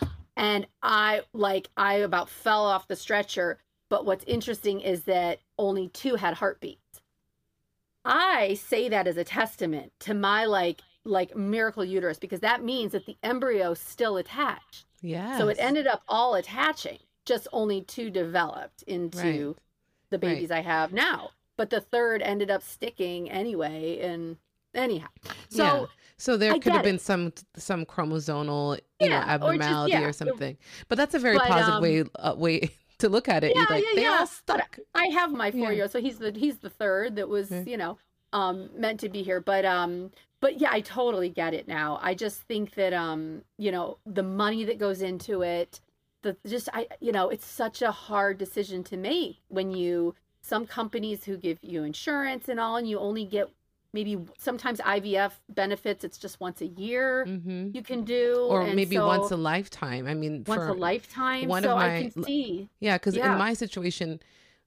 [0.38, 3.58] And I like, I about fell off the stretcher.
[3.88, 7.00] But what's interesting is that only two had heartbeats.
[8.04, 12.92] I say that as a testament to my like like miracle uterus because that means
[12.92, 14.84] that the embryo still attached.
[15.00, 15.38] Yeah.
[15.38, 19.56] So it ended up all attaching, just only two developed into Right.
[20.10, 21.30] the babies I have now.
[21.56, 24.00] But the third ended up sticking anyway.
[24.00, 24.36] And
[24.74, 25.08] anyhow,
[25.48, 25.86] so Yeah.
[26.18, 27.00] So there I could have been it.
[27.02, 29.30] some some chromosomal, you know, Yeah, or just-
[29.68, 30.56] abnormality yeah, or something.
[30.88, 33.52] But that's a very But, positive um, way uh, way to look at it.
[33.54, 34.10] Yeah, like yeah, they yeah.
[34.12, 34.78] all But stuck.
[34.94, 37.76] I have my four year old, so he's the he's the third that was, you
[37.76, 37.98] know,
[38.32, 39.40] um meant to be here.
[39.40, 41.98] But um but yeah, I totally get it now.
[42.02, 45.80] I just think that um, you know, the money that goes into it,
[46.22, 50.14] the just I you know, it's such a hard decision to make when you
[50.46, 53.46] some companies who give you insurance and all and you only get
[53.92, 58.76] maybe sometimes IVF benefits it's just once a year hmm you can do Or and
[58.76, 60.06] maybe so once a lifetime.
[60.06, 61.48] I mean, once a lifetime.
[61.48, 62.68] one so of I my- can see.
[62.80, 63.32] Yeah, because Yeah.
[63.32, 64.20] in my situation,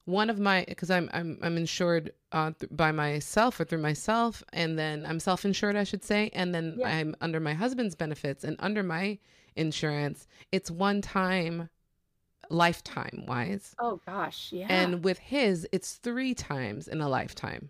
[0.06, 4.44] one of my because I'm I'm I'm insured uh, th- by myself or through myself,
[4.54, 6.88] and then I'm self-insured, I should say, and then Yeah.
[6.98, 9.20] I'm under my husband's benefits, and under my
[9.56, 11.70] insurance, it's one time,
[12.50, 14.68] lifetime wise, Oh gosh, yeah.
[14.70, 17.70] and with his, it's three times in a lifetime.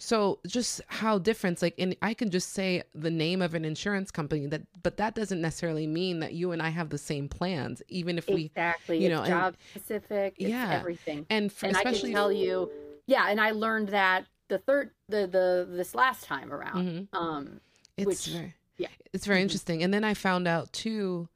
[0.00, 4.12] So just how different, like, and I can just say the name of an insurance
[4.12, 7.82] company that, but that doesn't necessarily mean that you and I have the same plans,
[7.88, 8.98] even if we exactly.
[8.98, 10.34] you it's know, and- job specific.
[10.38, 10.70] Yeah.
[10.72, 11.26] everything.
[11.30, 12.70] and for, And I especially can tell you,
[13.06, 13.26] yeah.
[13.28, 17.08] And I learned that the third, the the this last time around.
[17.12, 17.18] Mhm.
[17.18, 17.60] Um,
[17.96, 18.88] It's which- very, yeah.
[19.12, 19.42] it's very Mhm.
[19.42, 19.82] interesting.
[19.82, 21.28] And then I found out too,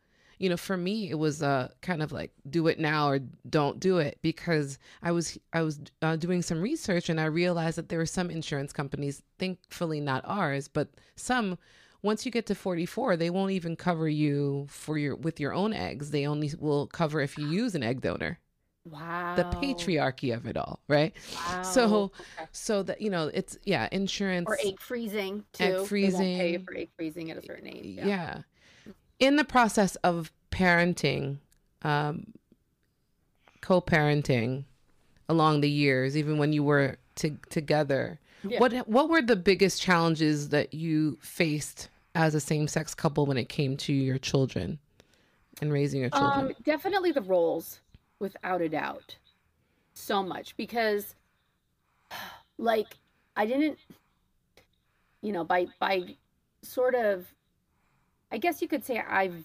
[0.42, 3.80] you know, for me it was uh kind of like do it now or don't
[3.80, 7.88] do it because I was I was uh, doing some research and I realized that
[7.90, 11.58] there are some insurance companies, thankfully not ours, but some.
[12.04, 15.72] Once you get to 44, they won't even cover you for your with your own
[15.72, 16.10] eggs.
[16.10, 18.40] They only will cover if you use an egg donor.
[18.84, 19.34] wow.
[19.34, 21.14] The patriarchy of it all, right?
[21.26, 21.62] Wow.
[21.62, 22.48] So Okay.
[22.52, 25.64] so that you know, it's yeah, insurance or egg freezing too.
[25.64, 26.58] Egg They won't pay freezing.
[26.58, 27.86] for egg freezing at a certain age.
[27.96, 28.06] yeah.
[28.06, 28.42] Yeah.
[29.22, 31.38] In the process of parenting
[31.82, 32.26] um
[33.60, 34.64] co-parenting
[35.28, 38.58] along the years even when you were to, together Yeah.
[38.58, 43.48] what what were the biggest challenges that you faced as a same-sex couple when it
[43.48, 44.78] came to your children
[45.60, 47.80] and raising your children Um, definitely the roles,
[48.18, 49.16] without a doubt,
[49.94, 51.14] so much because,
[52.58, 52.88] like,
[53.36, 53.78] I didn't,
[55.22, 56.16] you know, by by
[56.62, 57.32] sort of,
[58.32, 59.44] I guess you could say I've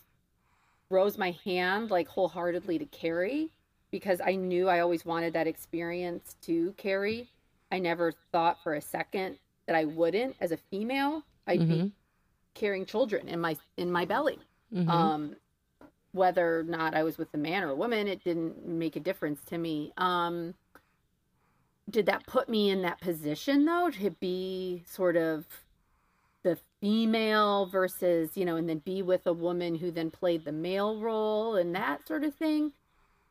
[0.89, 3.51] rose my hand like wholeheartedly to carry
[3.91, 7.29] because I knew I always wanted that experience to carry.
[7.71, 11.23] I never thought for a second that I wouldn't as a female.
[11.47, 11.91] I'd be Mhm.
[12.55, 14.39] carrying children in my in my belly
[14.73, 14.89] Mhm.
[14.89, 15.35] um
[16.11, 18.99] whether or not i was with a man or a woman it didn't make a
[18.99, 20.55] difference to me um
[21.89, 25.45] did that put me in that position though to be sort of
[26.47, 30.51] the female versus you know and then be with a woman who then played the
[30.51, 32.71] male role and that sort of thing.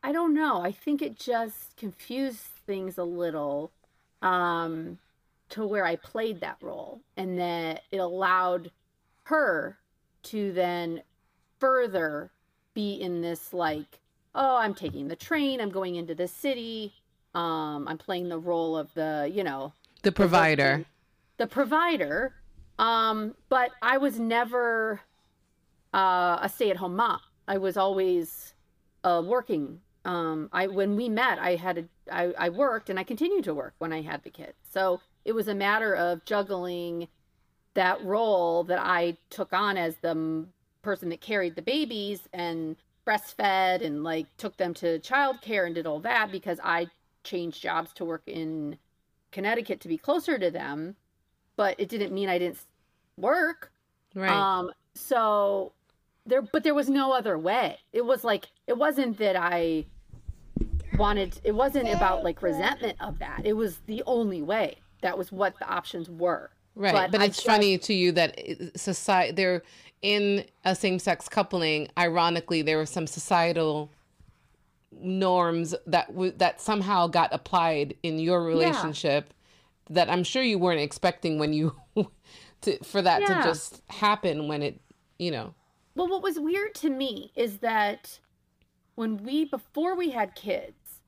[0.03, 0.61] I don't know.
[0.61, 3.71] I think it just confused things a little
[4.21, 4.97] um
[5.49, 8.71] to where i played that role and that it allowed
[9.25, 9.77] her
[10.23, 11.01] to then
[11.59, 12.31] further
[12.73, 13.99] be in this like
[14.35, 16.93] oh i'm taking the train i'm going into the city
[17.35, 20.69] um i'm playing the role of the you know the the provider.
[20.71, 20.85] working-
[21.37, 22.33] the provider
[22.79, 25.01] um but i was never
[25.93, 27.19] uh, a stay-at-home mom.
[27.47, 28.53] I was always
[29.05, 29.79] uh, working.
[30.05, 33.53] Um i when we met i had a I, I worked and i continued to
[33.53, 34.53] work when i had the kid.
[34.69, 37.07] so it was a matter of juggling
[37.73, 40.45] that role that i took on as the
[40.81, 45.87] person that carried the babies and breastfed and like took them to childcare and did
[45.87, 46.87] all that because i
[47.27, 48.77] changed jobs to work in
[49.31, 50.95] Connecticut to be closer to them,
[51.55, 52.59] but it didn't mean I didn't
[53.17, 53.71] work.
[54.15, 55.73] right Um, so
[56.25, 57.77] there, but there was no other way.
[57.93, 59.85] It was like it wasn't that I
[60.97, 61.39] wanted.
[61.43, 63.41] It wasn't about like resentment of that.
[63.45, 64.77] It was the only way.
[65.01, 66.49] That was what the options were.
[66.75, 68.39] Right, But but, it's just- funny to you that
[68.75, 69.63] society they're
[70.03, 71.87] in a same-sex coupling.
[71.97, 73.89] Ironically, there were some societal
[74.91, 79.33] norms that w- that somehow got applied in your relationship
[79.89, 81.75] that I'm sure you weren't expecting when you
[82.61, 83.41] to for that Yeah.
[83.41, 84.79] to just happen when it
[85.19, 85.53] you know
[85.95, 88.19] Well, what was weird to me is that
[88.95, 91.01] when we before we had kids,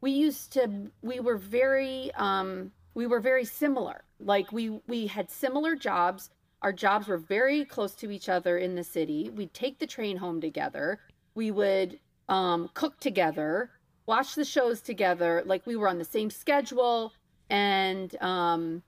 [0.00, 4.04] we used to we were very um we were very similar.
[4.18, 6.30] Like we we had similar jobs.
[6.62, 9.30] Our jobs were very close to each other in the city.
[9.34, 11.00] We'd take the train home together.
[11.34, 13.70] We would um cook together,
[14.06, 15.42] watch the shows together.
[15.44, 17.12] Like we were on the same schedule
[17.50, 18.82] and um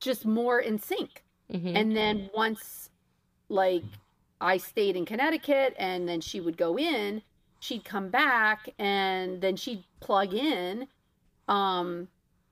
[0.00, 1.24] just more in sync.
[1.52, 1.76] Mhm.
[1.76, 2.90] And then once
[3.48, 3.84] like
[4.40, 7.22] I stayed in Connecticut and then she would go in,
[7.60, 10.86] she'd come back and then she'd plug in.
[11.48, 12.08] Um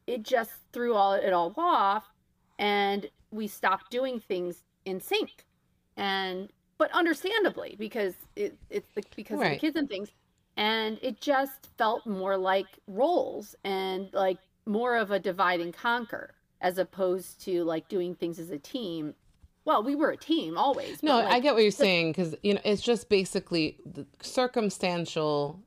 [0.06, 2.12] it just threw all it all off
[2.58, 5.44] and we stopped doing things in sync
[5.96, 9.46] and but understandably because it, it's the, because right.
[9.46, 10.10] of the kids and things
[10.56, 16.34] and it just felt more like roles and like more of a divide and conquer
[16.60, 19.14] as opposed to like doing things as a team.
[19.64, 22.54] Well we were a team always no like, i get what you're saying because you
[22.54, 23.76] know it's just basically
[24.22, 25.60] circumstantial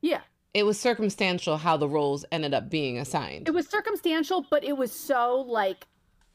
[0.00, 0.20] yeah.
[0.52, 3.48] It was circumstantial how the roles ended up being assigned.
[3.48, 5.86] It was circumstantial but it was so like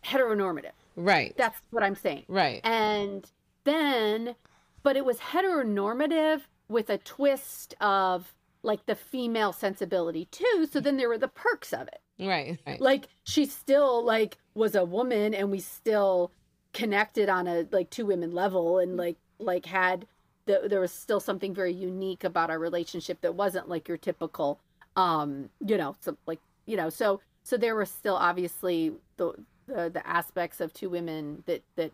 [0.03, 0.71] heteronormative.
[0.95, 1.35] Right.
[1.37, 2.25] That's what i'm saying.
[2.27, 2.61] Right.
[2.63, 3.29] And
[3.63, 4.35] then
[4.81, 8.33] but it was heteronormative with a twist of
[8.63, 10.67] like the female sensibility too.
[10.69, 12.81] So then there were the perks of it right, right.
[12.81, 16.31] like she still like was a woman and we still
[16.73, 20.05] connected on a like two women level and like like had
[20.45, 24.59] the, there was still something very unique about our relationship that wasn't like your typical
[24.95, 29.33] um you know so like you know so so there were still obviously the
[29.67, 31.91] the, the aspects of two women that that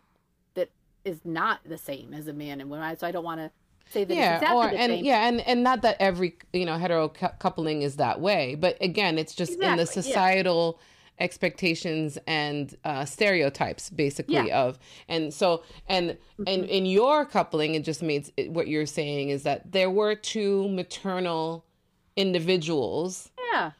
[0.54, 0.70] that
[1.04, 3.50] is not the same as a man and woman so i don't want to
[3.90, 5.04] say that yeah, exactly or and same.
[5.04, 9.18] yeah, and and not that every you know hetero coupling is that way, but again,
[9.18, 10.78] it's just exactly, in the societal.
[10.78, 10.84] Yeah.
[11.18, 14.64] expectations and uh, stereotypes basically yeah.
[14.64, 16.42] of and so and mm-hmm.
[16.46, 20.14] and in your coupling it just means it, what you're saying is that there were
[20.14, 21.64] two maternal
[22.16, 23.70] individuals yeah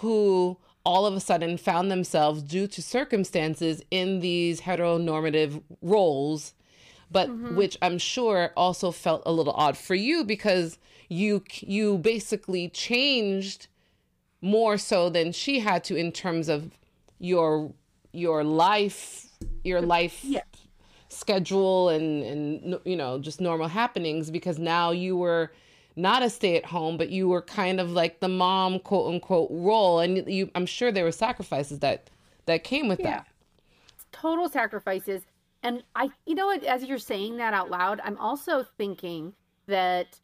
[0.00, 6.54] who all of a sudden found themselves due to circumstances in these heteronormative roles
[7.10, 7.56] but mm-hmm.
[7.56, 13.68] which I'm sure also felt a little odd for you because you you basically changed
[14.40, 16.70] more so than she had to in terms of
[17.18, 17.72] your
[18.12, 19.26] your life
[19.64, 20.40] your life yeah.
[21.08, 25.52] schedule and and you know just normal happenings because now you were
[25.94, 29.48] not a stay at home but you were kind of like the mom quote unquote
[29.50, 32.10] role and you I'm sure there were sacrifices that
[32.46, 33.10] that came with yeah.
[33.10, 33.26] that
[34.12, 35.22] total sacrifices
[35.66, 39.32] and I, you know what, as you're saying that out loud, I'm also thinking
[39.66, 40.20] that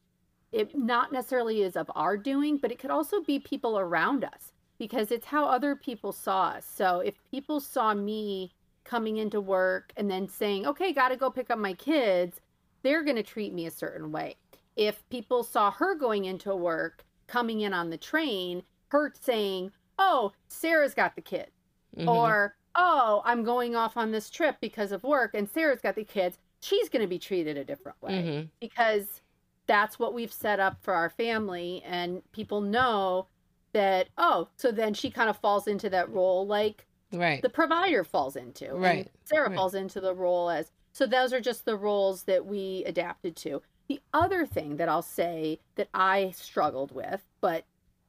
[0.52, 4.52] it not necessarily is of our doing, but it could also be people around us
[4.78, 6.64] because it's how other people saw us.
[6.64, 8.52] So if people saw me
[8.84, 12.40] coming into work and then saying, okay, got to go pick up my kids,
[12.84, 14.36] they're going to treat me a certain way.
[14.76, 20.30] If people saw her going into work, coming in on the train, her saying, oh,
[20.46, 21.50] Sarah's got the kids,
[21.96, 22.08] mm-hmm.
[22.08, 26.04] or oh, I'm going off on this trip because of work, and Sarah's got the
[26.04, 28.46] kids, she's going to be treated a different way mm-hmm.
[28.60, 29.20] because
[29.66, 31.82] that's what we've set up for our family.
[31.84, 33.26] And people know
[33.72, 37.42] that, oh, so then she kind of falls into that role like right.
[37.42, 38.72] the provider falls into.
[38.72, 39.10] Right.
[39.24, 39.56] Sarah right.
[39.56, 43.62] falls into the role as, so those are just the roles that we adapted to.
[43.88, 47.64] The other thing that I'll say that I struggled with, but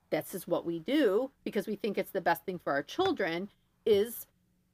[0.10, 3.50] this is what we do because we think it's the best thing for our children,
[3.86, 4.28] is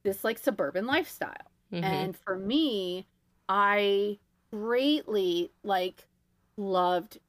[0.04, 1.34] this like suburban lifestyle.
[1.74, 1.84] Mm-hmm.
[1.84, 3.08] And for me,
[3.48, 4.18] I
[4.52, 6.08] greatly like
[6.58, 7.20] loved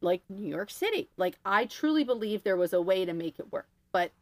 [0.00, 1.08] like New York City.
[1.16, 3.68] Like I truly believe there was a way to make it work.
[3.92, 4.12] But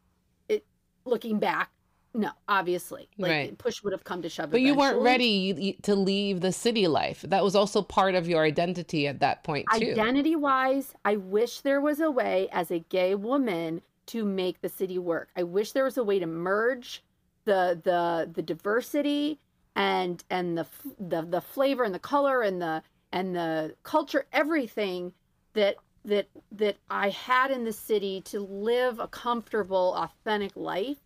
[0.49, 0.65] it
[1.05, 1.71] looking back,
[2.15, 3.09] no, obviously.
[3.19, 3.59] Like right.
[3.59, 4.51] push would have come to shove.
[4.51, 4.73] But eventually.
[4.73, 7.23] you weren't ready to leave the city life.
[7.23, 9.93] That was also part of your identity at that point too.
[9.93, 14.69] Identity wise, I wish there was a way as a gay woman to make the
[14.69, 15.31] city work.
[15.37, 17.03] I wish there was a way to merge
[17.45, 19.39] the the the diversity
[19.77, 20.67] and and the
[20.99, 25.13] the the flavor and the color and the and the culture everything
[25.55, 30.99] that that that I had in the city to live a comfortable authentic life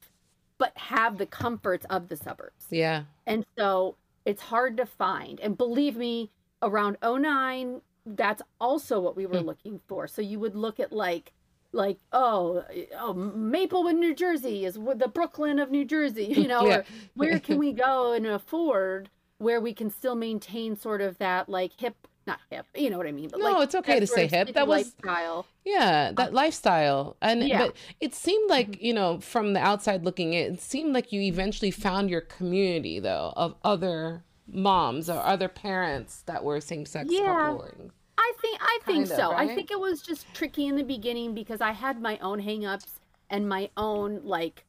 [0.58, 2.66] but have the comforts of the suburbs.
[2.68, 3.04] Yeah.
[3.26, 5.38] And so it's hard to find.
[5.38, 7.80] And believe me, around 09
[8.16, 9.46] that's also what we were hmm.
[9.46, 10.06] looking for.
[10.06, 11.32] So you would look at like
[11.72, 12.64] like oh
[12.98, 16.76] oh Maplewood, New Jersey is the Brooklyn of New Jersey, you know, yeah.
[16.78, 21.48] or where can we go and afford where we can still maintain sort of that
[21.48, 23.30] like hip not hip, you know what I mean?
[23.30, 24.52] But no, like, it's okay to say hip.
[24.52, 25.46] That was lifestyle.
[25.64, 27.58] Yeah, that um, lifestyle, and yeah.
[27.58, 28.84] but it seemed like mm-hmm.
[28.84, 33.00] you know from the outside looking in, it seemed like you eventually found your community
[33.00, 37.54] though of other moms or other parents that were same sex yeah.
[37.56, 37.90] coupling.
[38.28, 39.32] I think I think kind so.
[39.32, 39.50] right?
[39.50, 43.00] I think it was just tricky in the beginning because I had my own hangups
[43.30, 44.64] and my own like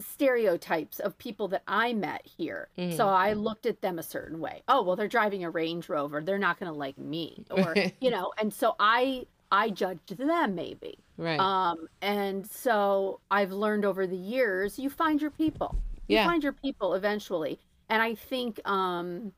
[0.00, 2.68] stereotypes of people that I met here.
[2.78, 2.96] Mm-hmm.
[2.96, 4.62] So I looked at them a certain way.
[4.68, 6.22] Oh, well they're driving a Range Rover.
[6.22, 10.54] They're not going to like me or you know, and so I I judged them
[10.54, 10.98] maybe.
[11.16, 11.38] Right.
[11.38, 15.76] Um and so I've learned over the years you find your people.
[16.08, 16.26] You yeah.
[16.26, 17.58] find your people eventually.
[17.88, 19.32] And I think um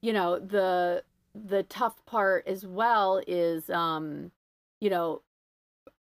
[0.00, 1.02] you know the
[1.34, 4.30] the tough part as well is um
[4.80, 5.22] you know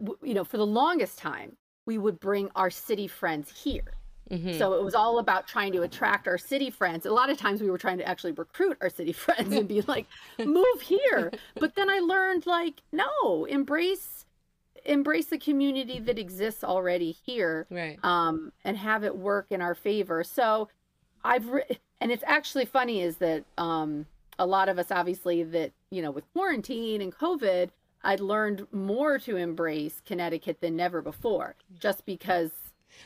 [0.00, 1.56] w- you know for the longest time
[1.86, 3.96] we would bring our city friends here
[4.30, 4.58] Mm-hmm.
[4.58, 7.06] So it was all about trying to attract our city friends.
[7.06, 9.82] A lot of times we were trying to actually recruit our city friends and be
[9.82, 10.06] like,
[10.38, 11.32] move here.
[11.54, 14.24] But then I learned like, no, embrace
[14.84, 19.74] embrace the community that exists already here right um and have it work in our
[19.74, 20.68] favor so
[21.24, 24.06] i've re- and it's actually funny is that um
[24.38, 27.70] a lot of us obviously that you know with quarantine and covid
[28.04, 32.50] i'd learned more to embrace connecticut than never before just because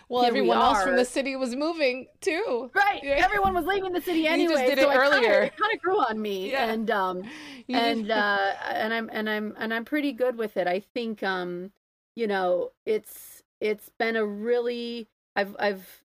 [0.09, 2.70] well, everyone we else from the city was moving too.
[2.74, 3.01] Right.
[3.03, 3.22] Yeah.
[3.24, 4.53] Everyone was leaving the city anyway.
[4.53, 5.43] You just did it so earlier.
[5.43, 6.70] It kind of grew on me, yeah.
[6.70, 7.22] and um,
[7.68, 10.66] and uh, and I'm and I'm and I'm pretty good with it.
[10.66, 11.72] I think um,
[12.16, 16.03] you know, it's it's been a really I've I've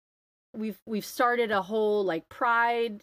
[0.54, 3.00] we've we've started a whole like pride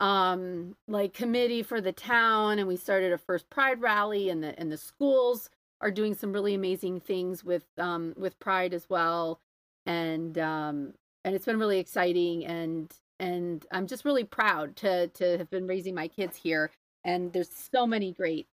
[0.00, 4.58] um like committee for the town and we started a first pride rally and the
[4.58, 9.40] and the schools are doing some really amazing things with um with pride as well.
[9.86, 15.38] And um and it's been really exciting and and I'm just really proud to to
[15.38, 16.70] have been raising my kids here.
[17.04, 18.48] And there's so many great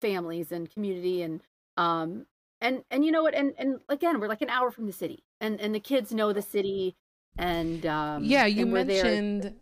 [0.00, 1.40] families and community and
[1.76, 2.26] um
[2.60, 3.34] and and you know what?
[3.34, 6.32] And and again we're like an hour from the city and and the kids know
[6.32, 6.96] the city
[7.38, 9.54] and um yeah you mentioned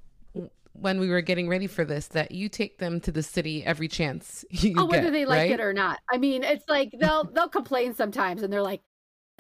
[0.81, 3.89] when we were getting ready for this that you take them to the city every
[3.89, 5.51] chance you oh whether get, they like right?
[5.53, 8.83] it or not i mean it's like they'll they'll complain sometimes and they're like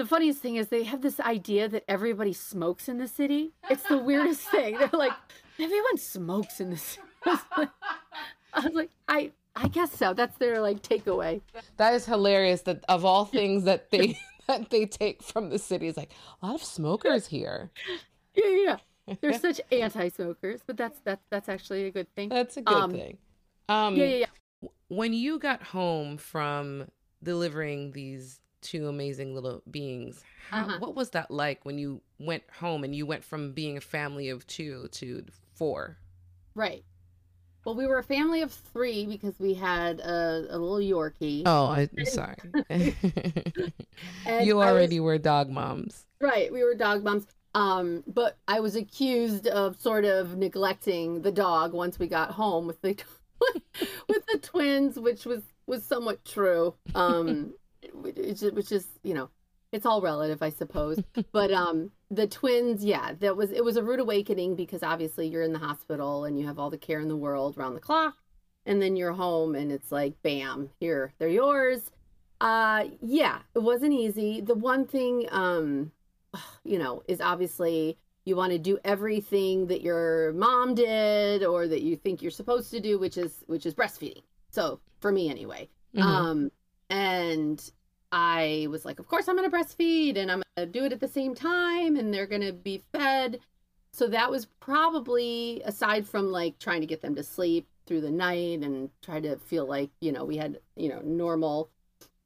[0.00, 3.52] the funniest thing is they have this idea that everybody smokes in the city.
[3.68, 4.78] It's the weirdest thing.
[4.78, 5.12] They're like,
[5.58, 7.06] everyone smokes in the city.
[7.26, 7.68] I
[8.64, 10.14] was like, I I guess so.
[10.14, 11.42] That's their like takeaway.
[11.76, 12.62] That is hilarious.
[12.62, 16.12] That of all things that they that they take from the city is like
[16.42, 17.70] a lot of smokers here.
[18.34, 18.76] Yeah, yeah.
[19.20, 22.28] They're such anti-smokers, but that's that's that's actually a good thing.
[22.28, 23.18] That's a good um, thing.
[23.68, 24.68] Um, yeah, yeah, yeah.
[24.88, 26.86] When you got home from
[27.22, 30.22] delivering these two amazing little beings.
[30.50, 30.78] How, uh-huh.
[30.80, 34.28] What was that like when you went home and you went from being a family
[34.28, 35.98] of two to four?
[36.54, 36.84] Right.
[37.64, 41.42] Well, we were a family of three because we had a, a little Yorkie.
[41.44, 42.36] Oh, I'm sorry.
[44.44, 46.06] you already was, were dog moms.
[46.20, 46.52] Right.
[46.52, 47.26] We were dog moms.
[47.54, 52.66] Um, but I was accused of sort of neglecting the dog once we got home
[52.66, 52.96] with the
[54.08, 56.74] with the twins, which was was somewhat true.
[56.94, 57.54] Um,
[57.94, 59.28] which, is you know
[59.72, 61.00] it's all relative i suppose.
[61.32, 65.42] But um the twins yeah that was it was a rude awakening because obviously you're
[65.42, 68.14] in the hospital and you have all the care in the world around the clock
[68.66, 71.90] and then you're home and it's like bam here they're yours.
[72.40, 74.40] Uh yeah it wasn't easy.
[74.40, 75.92] The one thing um
[76.64, 81.82] you know is obviously you want to do everything that your mom did or that
[81.82, 85.68] you think you're supposed to do which is which is breastfeeding so for me anyway
[85.94, 86.06] mm-hmm.
[86.06, 86.50] um
[86.90, 87.70] and
[88.12, 90.92] I was like, of course I'm going to breastfeed and I'm going to do it
[90.92, 93.40] at the same time and they're going to be fed.
[93.92, 98.10] So that was probably aside from like trying to get them to sleep through the
[98.10, 101.70] night and try to feel like, you know, we had, you know, normal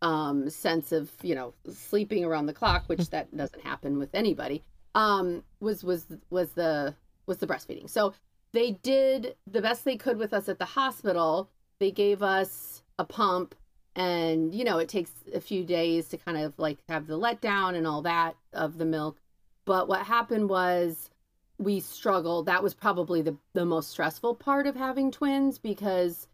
[0.05, 4.63] um sense of, you know, sleeping around the clock, which that doesn't happen with anybody.
[4.95, 6.95] Um was was was the
[7.27, 7.89] was the breastfeeding.
[7.89, 8.15] So
[8.53, 11.51] they did the best they could with us at the hospital.
[11.81, 13.55] They gave us a pump
[13.97, 17.75] and you know it takes a few days to kind of like have the letdown
[17.75, 19.21] and all that of the milk
[19.65, 21.11] but what happened was
[21.59, 26.27] we struggled that was probably the, the most stressful part of having twins because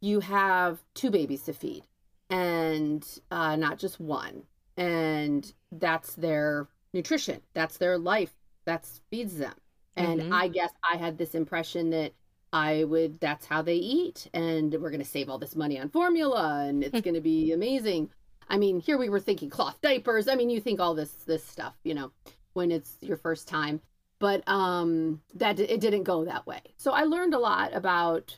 [0.00, 1.84] you have two babies to feed
[2.32, 4.42] and uh, not just one
[4.76, 8.32] and that's their nutrition that's their life
[8.64, 9.54] that feeds them
[9.96, 10.32] and mm-hmm.
[10.32, 12.12] i guess i had this impression that
[12.52, 14.28] I would, that's how they eat.
[14.34, 17.52] And we're going to save all this money on formula and it's going to be
[17.52, 18.10] amazing.
[18.48, 20.28] I mean, here we were thinking cloth diapers.
[20.28, 22.10] I mean, you think all this, this stuff, you know,
[22.52, 23.80] when it's your first time,
[24.18, 26.60] but, um, that it didn't go that way.
[26.76, 28.36] So I learned a lot about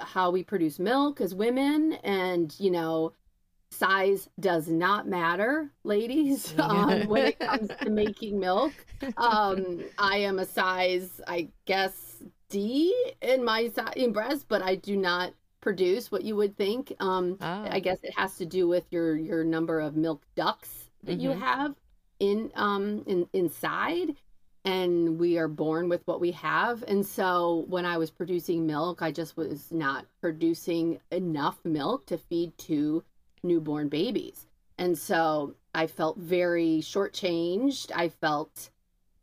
[0.00, 3.12] how we produce milk as women and, you know,
[3.74, 8.72] size does not matter ladies um, when it comes to making milk
[9.16, 12.22] um, i am a size i guess
[12.54, 16.94] D in my in breast, but I do not produce what you would think.
[17.00, 17.66] Um, oh.
[17.68, 21.20] I guess it has to do with your your number of milk ducts that mm-hmm.
[21.20, 21.74] you have
[22.20, 24.14] in um in inside
[24.64, 29.02] and we are born with what we have and so when i was producing milk
[29.02, 33.02] i just was not producing enough milk to feed two
[33.44, 34.46] newborn babies
[34.78, 38.70] and so i felt very shortchanged i felt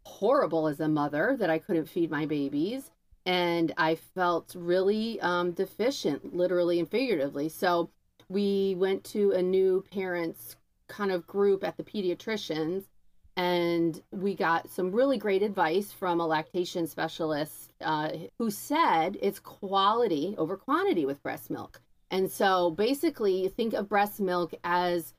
[0.03, 2.91] horrible as a mother that i couldn't feed my babies
[3.25, 7.49] and I felt really um, deficient, literally and figuratively.
[7.49, 7.89] So
[8.29, 10.55] we went to a new parents
[10.87, 12.85] kind of group at the pediatricians,
[13.37, 18.09] and we got some really great advice from a lactation specialist uh,
[18.39, 21.81] who said it's quality over quantity with breast milk.
[22.11, 25.13] And so basically, think of breast milk as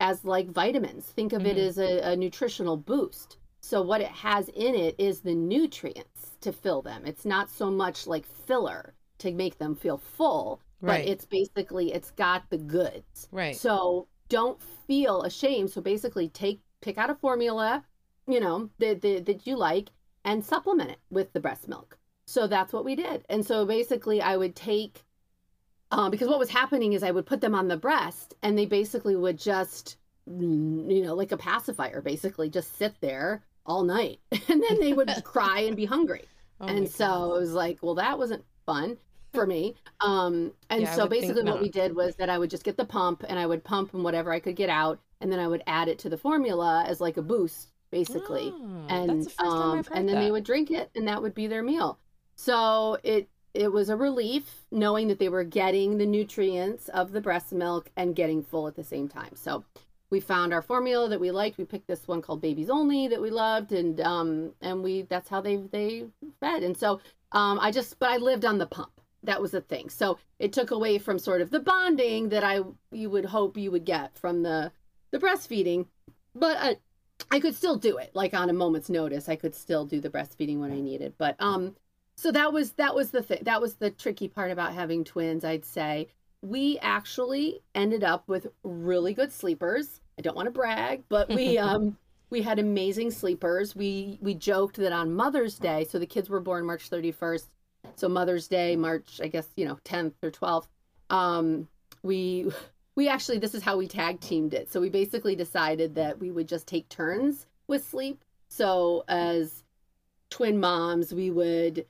[0.00, 1.04] as like vitamins.
[1.06, 1.50] Think of mm-hmm.
[1.50, 3.36] it as a, a nutritional boost.
[3.60, 7.02] So what it has in it is the nutrients to fill them.
[7.04, 11.04] It's not so much like filler to make them feel full, right.
[11.04, 13.28] but it's basically it's got the goods.
[13.32, 13.56] Right.
[13.56, 15.70] So don't feel ashamed.
[15.70, 17.84] So basically take pick out a formula,
[18.26, 19.90] you know, that, that, that you like
[20.24, 21.98] and supplement it with the breast milk.
[22.26, 23.24] So that's what we did.
[23.28, 25.02] And so basically, I would take,
[25.90, 28.66] um, because what was happening is I would put them on the breast and they
[28.66, 29.96] basically would just,
[30.28, 34.20] mm, you know, like a pacifier, basically just sit there all night.
[34.48, 36.24] And then they would cry and be hungry.
[36.60, 38.96] Oh and so it was like, well, that wasn't fun
[39.32, 39.76] for me.
[40.00, 42.84] Um, and yeah, so basically, what we did was that I would just get the
[42.84, 45.62] pump and I would pump and whatever I could get out and then I would
[45.66, 48.52] add it to the formula as like a boost, basically.
[48.54, 50.20] Oh, and um, and then that.
[50.22, 51.98] they would drink it, and that would be their meal.
[52.36, 57.20] So it it was a relief knowing that they were getting the nutrients of the
[57.20, 59.34] breast milk and getting full at the same time.
[59.34, 59.64] So
[60.10, 61.58] we found our formula that we liked.
[61.58, 65.28] We picked this one called Babies Only that we loved, and um and we that's
[65.28, 66.06] how they they
[66.40, 66.62] fed.
[66.62, 67.00] And so
[67.32, 69.00] um I just but I lived on the pump.
[69.24, 69.90] That was the thing.
[69.90, 72.60] So it took away from sort of the bonding that I
[72.92, 74.72] you would hope you would get from the
[75.10, 75.86] the breastfeeding,
[76.34, 76.76] but I,
[77.30, 79.28] I could still do it like on a moment's notice.
[79.28, 81.14] I could still do the breastfeeding when I needed.
[81.18, 81.76] But um,
[82.18, 83.42] so that was that was the thing.
[83.42, 85.44] That was the tricky part about having twins.
[85.44, 86.08] I'd say
[86.42, 90.00] we actually ended up with really good sleepers.
[90.18, 91.96] I don't want to brag, but we um
[92.28, 93.76] we had amazing sleepers.
[93.76, 97.46] We we joked that on Mother's Day, so the kids were born March 31st.
[97.94, 100.66] So Mother's Day, March, I guess, you know, 10th or 12th.
[101.10, 101.68] Um,
[102.02, 102.50] we
[102.96, 104.72] we actually this is how we tag teamed it.
[104.72, 108.24] So we basically decided that we would just take turns with sleep.
[108.48, 109.62] So as
[110.30, 111.86] twin moms, we would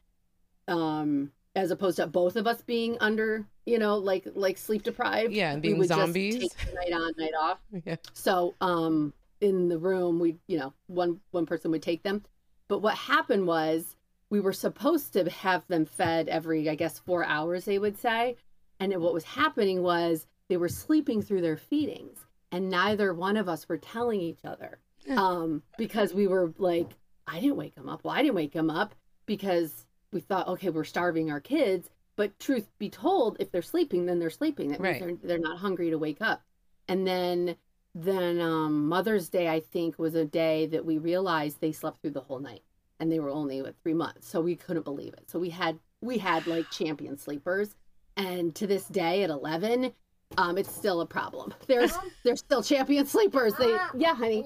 [0.68, 5.32] um as opposed to both of us being under, you know, like like sleep deprived.
[5.32, 6.54] Yeah, and being zombies.
[6.74, 7.58] night on, night off.
[7.84, 7.96] Yeah.
[8.12, 12.22] So um in the room we you know, one one person would take them.
[12.68, 13.96] But what happened was
[14.30, 18.36] we were supposed to have them fed every, I guess, four hours, they would say.
[18.78, 23.48] And what was happening was they were sleeping through their feedings and neither one of
[23.48, 24.78] us were telling each other
[25.16, 26.90] um, because we were like
[27.26, 28.94] i didn't wake him up well i didn't wake him up
[29.26, 34.06] because we thought okay we're starving our kids but truth be told if they're sleeping
[34.06, 35.00] then they're sleeping that right.
[35.00, 36.42] means they're, they're not hungry to wake up
[36.88, 37.56] and then
[37.94, 42.10] then um, mother's day i think was a day that we realized they slept through
[42.10, 42.62] the whole night
[43.00, 45.78] and they were only what, three months so we couldn't believe it so we had
[46.00, 47.74] we had like champion sleepers
[48.16, 49.92] and to this day at 11
[50.36, 51.54] um, it's still a problem.
[51.66, 53.54] There's there's still champion sleepers.
[53.54, 54.44] They yeah, honey.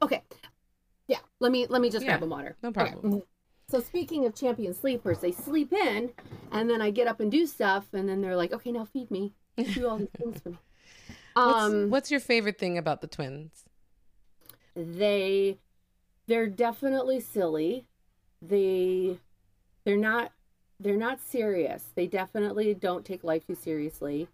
[0.00, 0.22] Okay.
[1.08, 2.56] Yeah, let me let me just yeah, grab a water.
[2.62, 3.14] No problem.
[3.14, 3.22] Okay.
[3.72, 6.10] So speaking of champion sleepers, they sleep in,
[6.50, 9.10] and then I get up and do stuff, and then they're like, "Okay, now feed
[9.10, 9.32] me.
[9.56, 10.58] Do all these things for me."
[11.34, 13.64] Um, what's, what's your favorite thing about the twins?
[14.76, 15.56] They,
[16.26, 17.86] they're definitely silly.
[18.42, 19.16] They,
[19.84, 20.32] they're not,
[20.78, 21.84] they're not serious.
[21.94, 24.28] They definitely don't take life too seriously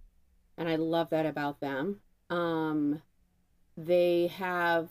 [0.59, 2.01] and I love that about them.
[2.29, 3.01] Um,
[3.77, 4.89] they have,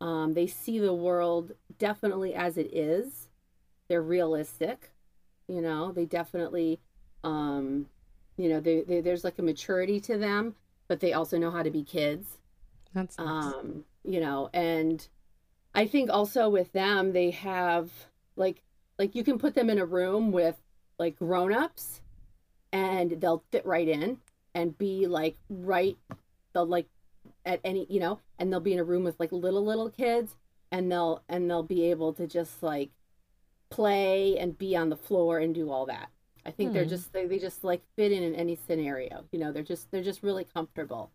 [0.00, 3.23] um, they see the world definitely as it is.
[3.94, 4.90] They're realistic,
[5.48, 5.92] you know.
[5.92, 6.80] They definitely,
[7.22, 7.86] um,
[8.36, 10.56] you know, they, they, there's like a maturity to them,
[10.88, 12.38] but they also know how to be kids.
[12.94, 13.54] That's nice.
[13.54, 15.06] um, you know, and
[15.74, 17.90] I think also with them they have
[18.36, 18.62] like
[18.98, 20.56] like you can put them in a room with
[20.98, 22.02] like grown-ups
[22.72, 24.18] and they'll fit right in
[24.54, 25.98] and be like right
[26.54, 26.88] they'll like
[27.46, 30.36] at any you know and they'll be in a room with like little little kids
[30.72, 32.90] and they'll and they'll be able to just like
[33.70, 36.08] play and be on the floor and do all that
[36.46, 36.74] i think hmm.
[36.74, 39.90] they're just they, they just like fit in in any scenario you know they're just
[39.90, 41.10] they're just really comfortable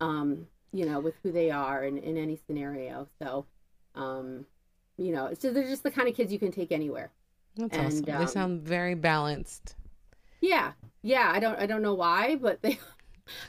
[0.00, 3.46] um you know with who they are in, in any scenario so
[3.94, 4.44] um
[4.96, 7.10] you know so they're just the kind of kids you can take anywhere
[7.56, 8.14] that's and, awesome.
[8.14, 9.76] Um, they sound very balanced
[10.42, 10.72] yeah,
[11.02, 11.30] yeah.
[11.32, 12.78] I don't I don't know why, but they.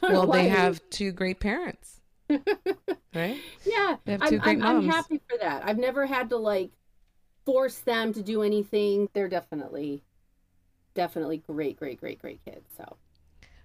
[0.04, 2.00] Well, they have two great parents.
[2.30, 3.38] right?
[3.66, 4.86] Yeah, they have two I'm, great I'm, moms.
[4.86, 5.64] I'm happy for that.
[5.66, 6.70] I've never had to like
[7.46, 9.10] force them to do anything.
[9.14, 10.04] They're definitely,
[10.94, 12.66] definitely great, great, great, great kids.
[12.78, 12.98] So.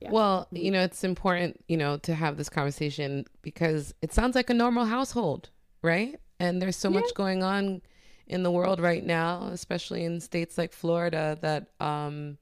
[0.01, 0.11] Yeah.
[0.11, 0.57] Well, mm-hmm.
[0.57, 4.55] you know, it's important, you know, to have this conversation because it sounds like a
[4.55, 5.51] normal household,
[5.83, 6.21] right?
[6.39, 7.01] And there's so yeah.
[7.01, 7.83] much going on
[8.29, 12.39] in the world right now, especially in states like Florida, that um,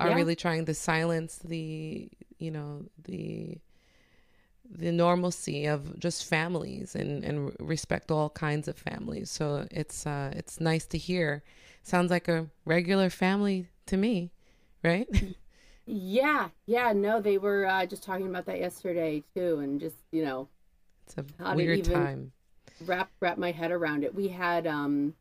[0.00, 0.16] are yeah.
[0.16, 3.58] really trying to silence the you know the
[4.70, 9.30] the normalcy of just families and and respect all kinds of families.
[9.30, 11.42] So it's uh it's nice to hear.
[11.82, 14.30] Sounds like a regular family to me,
[14.82, 15.08] right?
[15.86, 20.24] Yeah, yeah, no, they were uh, just talking about that yesterday too, and just you
[20.24, 20.48] know,
[21.06, 22.32] it's a weird time.
[22.80, 24.14] Wrap wrap my head around it.
[24.14, 25.14] We had um,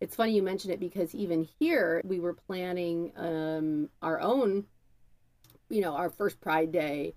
[0.00, 4.66] it's funny you mentioned it because even here we were planning um our own,
[5.70, 7.14] you know, our first Pride Day,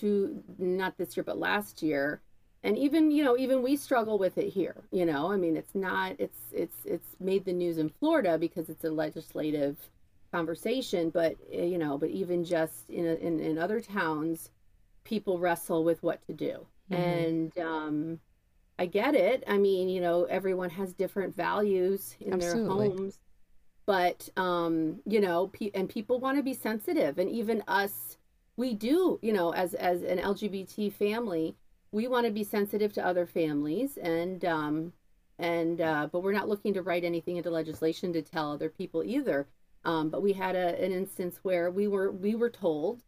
[0.00, 2.20] to not this year but last year,
[2.62, 4.76] and even you know even we struggle with it here.
[4.90, 8.68] You know, I mean it's not it's it's it's made the news in Florida because
[8.68, 9.76] it's a legislative
[10.30, 14.50] conversation but eh, you know but even just in, a, in in other towns
[15.04, 16.94] people wrestle with what to do mm-hmm.
[16.94, 18.20] and um
[18.78, 22.62] i get it i mean you know everyone has different values in Absolutely.
[22.62, 23.18] their homes
[23.86, 28.16] but um you know pe- and people want to be sensitive and even us
[28.60, 31.56] we do you know as as an lgbt family
[31.92, 34.92] we want to be sensitive to other families and um
[35.40, 39.02] and uh, but we're not looking to write anything into legislation to tell other people
[39.02, 39.48] either.
[39.84, 43.00] Um, but we had a, an instance where we were we were told,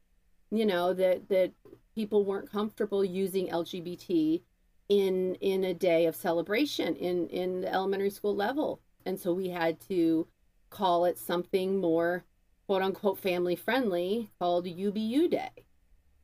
[0.50, 1.52] you know, that that
[1.94, 4.42] people weren't comfortable using LGBT
[4.88, 9.50] in in a day of celebration in in the elementary school level, and so we
[9.50, 10.26] had to
[10.70, 12.24] call it something more
[12.66, 15.50] quote unquote family friendly called UBU Day.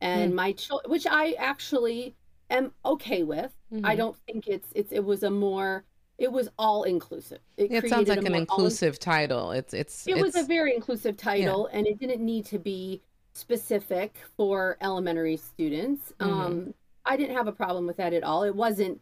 [0.00, 0.36] And mm.
[0.36, 2.14] my child, which I actually
[2.50, 3.52] am okay with.
[3.72, 3.86] Mm-hmm.
[3.86, 5.84] I don't think it's it's it was a more
[6.18, 7.38] it was all inclusive.
[7.56, 9.52] It, it sounds like an inclusive title.
[9.52, 11.78] It's it's it it's, was a very inclusive title, yeah.
[11.78, 13.02] and it didn't need to be
[13.34, 16.12] specific for elementary students.
[16.18, 16.32] Mm-hmm.
[16.32, 16.74] Um,
[17.04, 18.42] I didn't have a problem with that at all.
[18.42, 19.00] It wasn't.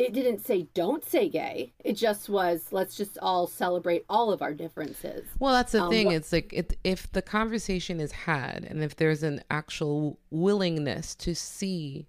[0.00, 1.74] It didn't say don't say gay.
[1.84, 5.26] It just was let's just all celebrate all of our differences.
[5.38, 6.06] Well, that's the um, thing.
[6.06, 11.14] What, it's like it, if the conversation is had, and if there's an actual willingness
[11.16, 12.06] to see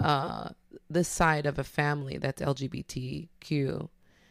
[0.00, 0.50] uh,
[0.88, 3.88] the side of a family that's LGBTQ,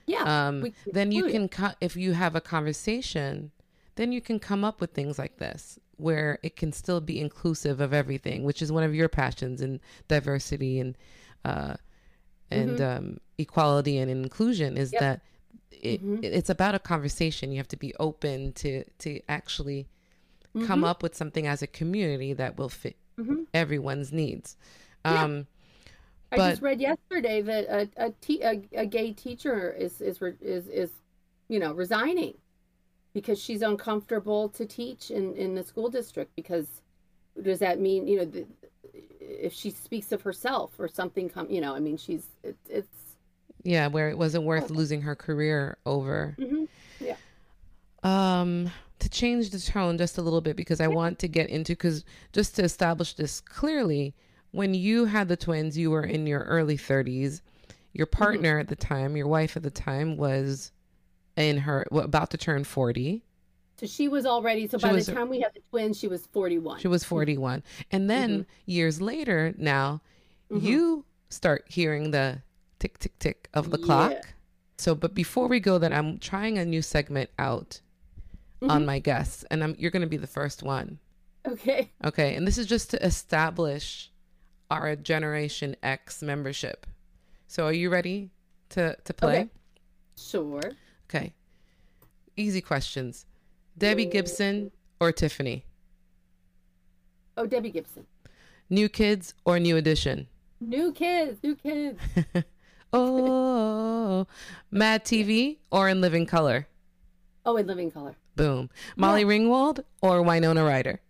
[0.08, 3.52] yeah, um, then you can co- if you have a conversation,
[3.96, 7.82] then you can come up with things like this where it can still be inclusive
[7.82, 10.98] of everything, which is one of your passions in diversity and
[11.46, 11.76] uh,
[12.52, 12.97] and mm-hmm.
[12.97, 14.78] um, equality and inclusion.
[14.78, 15.02] Is yep.
[15.02, 15.22] that
[15.72, 16.24] it, mm-hmm.
[16.24, 17.52] it's about a conversation.
[17.52, 19.88] You have to be open to to actually
[20.56, 20.66] mm-hmm.
[20.68, 23.43] come up with something as a community that will fit mm-hmm.
[23.54, 24.58] everyone's needs.
[25.04, 25.43] Um, yeah.
[26.34, 30.22] I but, just read yesterday that a a, te- a, a gay teacher is, is
[30.41, 30.91] is is
[31.49, 32.36] you know resigning
[33.14, 36.82] because she's uncomfortable to teach in in the school district because
[37.41, 38.45] does that mean you know the,
[39.22, 43.18] if she speaks of herself or something come you know I mean she's it, it's
[43.64, 46.66] yeah where it wasn't worth losing her career over mm-hmm.
[47.00, 47.16] yeah
[48.04, 51.74] um to change the tone just a little bit because I want to get into
[51.74, 52.04] because
[52.34, 54.14] just to establish this clearly
[54.52, 57.42] when you had the twins, you were in your early 30s.
[57.94, 58.24] Your mm-hmm.
[58.24, 58.62] partner mm-hmm.
[58.62, 60.72] at the time, your wife at the time, was
[61.36, 63.24] in her about to turn 40.
[63.82, 64.68] So she was already.
[64.68, 66.80] So she by was, the time we had the twins, she was 41.
[66.82, 68.42] She was 41, and then mm-hmm.
[68.68, 70.02] years later, now
[70.52, 70.64] mm-hmm.
[70.64, 72.44] you start hearing the
[72.78, 73.86] tick tick tick of the yeah.
[73.86, 74.34] clock.
[74.78, 77.82] So, but before we go, that I'm trying a new segment out
[78.62, 78.86] on mm-hmm.
[78.86, 81.00] my guests, and I'm you're going to be the first one.
[81.48, 81.92] Okay.
[82.06, 84.12] Okay, and this is just to establish
[84.70, 86.86] our Generation X membership.
[87.48, 88.30] So are you ready
[88.70, 89.40] to, to play?
[89.40, 89.50] Okay.
[90.16, 90.62] Sure.
[91.10, 91.34] Okay.
[92.38, 93.26] Easy questions.
[93.78, 95.66] Debbie Gibson or Tiffany?
[97.38, 98.06] Oh, Debbie Gibson.
[98.70, 100.28] New Kids or New Edition?
[100.60, 102.00] New Kids, New Kids.
[102.94, 104.28] oh,
[104.70, 106.68] Mad TV or In Living Color?
[107.46, 108.16] Oh, In Living Color.
[108.36, 108.70] Boom.
[108.96, 109.28] Molly yeah.
[109.28, 111.02] Ringwald or Winona Ryder?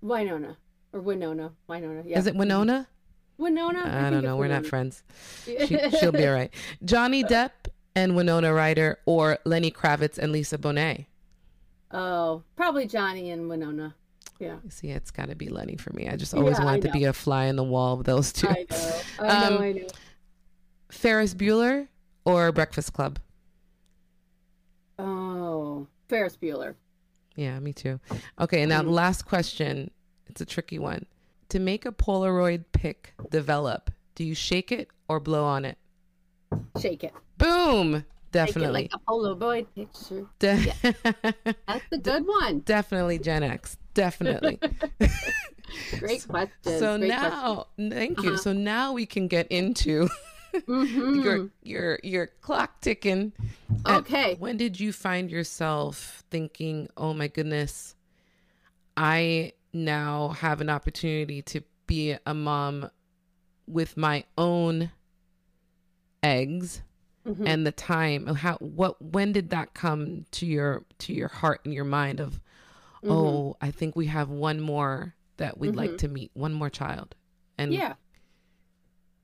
[0.00, 0.56] Winona
[0.92, 1.52] or Winona.
[1.66, 2.02] Winona.
[2.04, 2.18] Yeah.
[2.18, 2.88] Is it Winona?
[3.38, 3.84] Winona?
[3.84, 4.36] I, I don't know.
[4.36, 5.02] We're not friends.
[5.46, 6.52] She, will be all right.
[6.84, 7.50] Johnny Depp
[7.94, 11.06] and Winona Ryder, or Lenny Kravitz and Lisa Bonet.
[11.90, 13.94] Oh, probably Johnny and Winona.
[14.38, 14.56] Yeah.
[14.68, 16.08] See, it's got to be Lenny for me.
[16.08, 18.48] I just always yeah, wanted to be a fly in the wall of those two.
[18.48, 19.00] I know.
[19.20, 19.56] I know.
[19.56, 19.86] Um, I know.
[20.90, 21.88] Ferris Bueller
[22.24, 23.18] or Breakfast Club?
[24.98, 26.74] Oh, Ferris Bueller.
[27.36, 28.00] Yeah, me too.
[28.40, 28.94] Okay, and now the mm.
[28.94, 29.90] last question.
[30.26, 31.06] It's a tricky one
[31.48, 35.78] to make a Polaroid pic develop, do you shake it or blow on it?
[36.80, 37.12] Shake it.
[37.38, 38.04] Boom.
[38.30, 38.82] Definitely.
[38.82, 40.26] like a Polaroid picture.
[40.38, 40.92] De- yeah.
[41.66, 42.60] That's a good one.
[42.60, 43.76] Definitely Gen X.
[43.94, 44.60] Definitely.
[45.98, 46.52] Great question.
[46.62, 48.30] So Great now, thank you.
[48.30, 48.38] Uh-huh.
[48.38, 50.08] So now we can get into
[50.54, 51.20] mm-hmm.
[51.20, 53.32] your your your clock ticking.
[53.86, 54.36] Okay.
[54.38, 57.94] when did you find yourself thinking, "Oh my goodness,
[58.96, 62.90] I now have an opportunity to be a mom
[63.66, 64.90] with my own
[66.22, 66.82] eggs
[67.28, 67.46] mm-hmm.
[67.46, 71.74] and the time how what when did that come to your to your heart and
[71.74, 72.40] your mind of
[73.02, 73.10] mm-hmm.
[73.10, 75.78] oh i think we have one more that we'd mm-hmm.
[75.78, 77.14] like to meet one more child
[77.58, 77.94] and yeah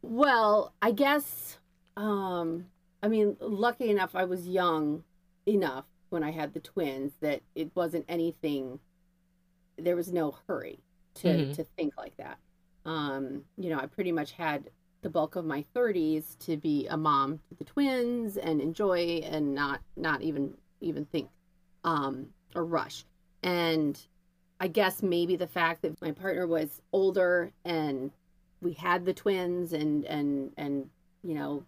[0.03, 1.59] well i guess
[1.97, 2.67] um
[3.03, 5.03] i mean lucky enough i was young
[5.47, 8.79] enough when i had the twins that it wasn't anything
[9.77, 10.79] there was no hurry
[11.15, 11.53] to mm-hmm.
[11.53, 12.39] to think like that
[12.85, 14.71] um you know i pretty much had
[15.05, 19.55] the bulk of my 30s to be a mom to the twins and enjoy and
[19.55, 21.29] not not even even think
[21.85, 22.27] um
[22.57, 23.05] or rush.
[23.43, 24.01] And
[24.59, 28.11] i guess maybe the fact that my partner was older and
[28.63, 30.89] we had the twins and and and
[31.23, 31.65] you know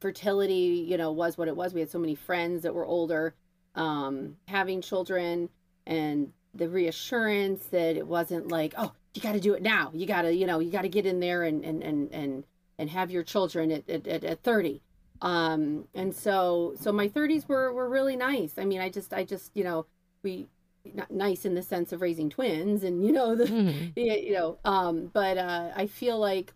[0.00, 1.72] fertility you know was what it was.
[1.72, 3.34] We had so many friends that were older
[3.76, 5.48] um having children
[5.86, 9.90] and the reassurance that it wasn't like oh you got to do it now.
[9.94, 12.44] You got to you know you got to get in there and and and and
[12.82, 14.82] and have your children at, at, at 30
[15.20, 18.54] um and so so my 30s were were really nice.
[18.58, 19.86] I mean i just i just you know
[20.24, 20.48] we
[20.94, 23.90] not nice in the sense of raising twins and you know the mm-hmm.
[23.96, 26.52] you know um but uh i feel like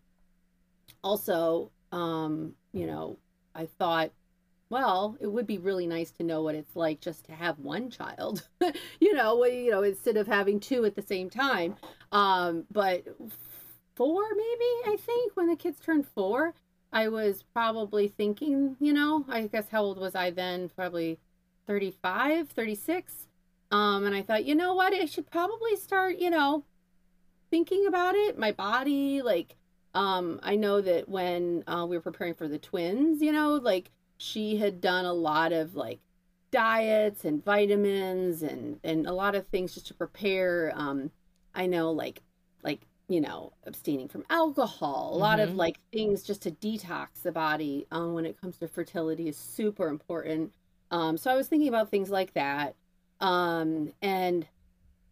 [1.04, 3.16] also um you know
[3.54, 4.10] i thought
[4.68, 7.88] well it would be really nice to know what it's like just to have one
[7.88, 8.48] child
[9.00, 11.76] you know you know instead of having two at the same time.
[12.10, 13.04] Um but
[13.96, 16.54] four, maybe, I think, when the kids turned four.
[16.92, 20.70] I was probably thinking, you know, I guess how old was I then?
[20.74, 21.18] Probably
[21.66, 23.26] 35, 36.
[23.72, 24.94] Um, and I thought, you know what?
[24.94, 26.64] I should probably start, you know,
[27.50, 28.38] thinking about it.
[28.38, 29.56] My body, like,
[29.94, 33.90] um, I know that when uh, we were preparing for the twins, you know, like
[34.18, 36.00] she had done a lot of like
[36.50, 40.72] diets and vitamins and and a lot of things just to prepare.
[40.74, 41.10] Um,
[41.54, 42.22] I know like
[43.08, 45.20] you know, abstaining from alcohol, a mm-hmm.
[45.20, 45.58] lot of mm-hmm.
[45.58, 49.88] like things just to detox the body um, when it comes to fertility is super
[49.88, 50.52] important.
[50.90, 52.74] Um, so I was thinking about things like that.
[53.20, 54.46] Um, and,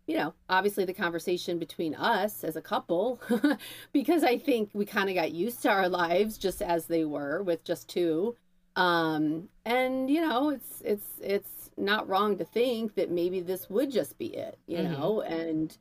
[0.07, 3.21] you know, obviously the conversation between us as a couple,
[3.93, 7.43] because I think we kind of got used to our lives just as they were
[7.43, 8.37] with just two.
[8.77, 13.93] Um, and, you know, it's, it's, it's not wrong to think that maybe this would
[13.93, 14.93] just be it, you mm-hmm.
[14.93, 15.79] know, and,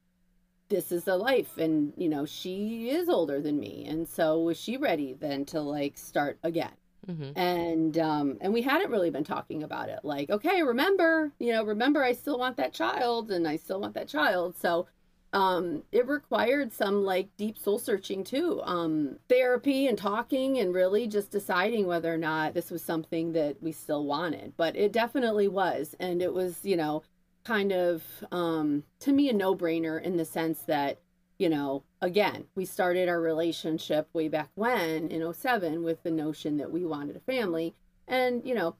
[0.74, 4.60] this is a life and you know she is older than me and so was
[4.60, 6.72] she ready then to like start again
[7.08, 7.38] mm-hmm.
[7.38, 11.64] and um and we hadn't really been talking about it like okay remember you know
[11.64, 14.88] remember i still want that child and i still want that child so
[15.32, 21.06] um it required some like deep soul searching too um therapy and talking and really
[21.08, 25.48] just deciding whether or not this was something that we still wanted but it definitely
[25.48, 27.04] was and it was you know
[27.44, 31.00] kind of um to me a no-brainer in the sense that
[31.38, 36.58] you know again we started our relationship way back when in 07 with the notion
[36.58, 37.74] that we wanted a family.
[38.08, 38.76] And you know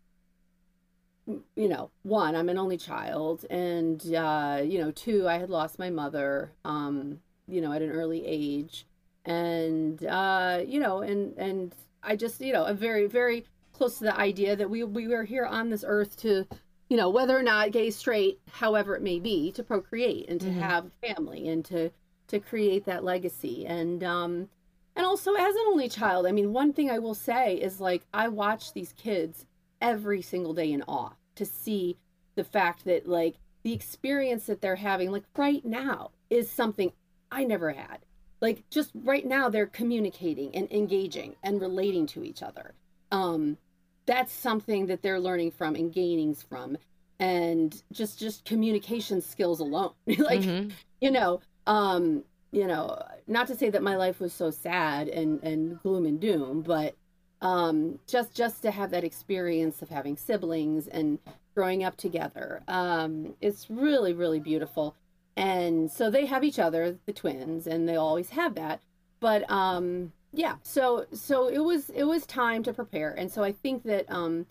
[1.56, 3.46] you know one i'm an only child.
[3.50, 7.92] And uh you know two i had lost my mother um you know at an
[7.92, 8.86] early age.
[9.26, 14.04] And uh you know and and i just you know i'm very very close to
[14.06, 16.46] the idea that we we were here on this earth to
[16.90, 20.48] you know, whether or not gay, straight, however it may be, to procreate and to
[20.48, 20.60] mm-hmm.
[20.60, 21.92] have family and to
[22.28, 23.66] to create that legacy.
[23.66, 24.50] And um
[24.96, 28.06] and also as an only child, I mean, one thing I will say is like
[28.14, 29.46] I watch these kids
[29.82, 31.98] every single day in awe to see
[32.36, 36.92] the fact that like the experience that they're having like right now is something
[37.32, 38.00] I never had.
[38.42, 42.74] Like just right now they're communicating and engaging and relating to each other.
[43.12, 43.58] Um
[44.06, 46.78] that's something that they're learning from and gainings from
[47.20, 49.92] and just just communication skills alone.
[50.08, 50.70] Like mm-hmm.
[51.02, 55.42] you know um you know not to say that my life was so sad and
[55.44, 56.96] and gloom and doom but
[57.42, 61.20] um just just to have that experience of having siblings and
[61.56, 64.96] growing up together um it's really really beautiful.
[65.36, 68.82] And so they have each other the twins and they always have that.
[69.20, 73.52] But um yeah so so it was it was time to prepare and so i
[73.52, 74.46] think that um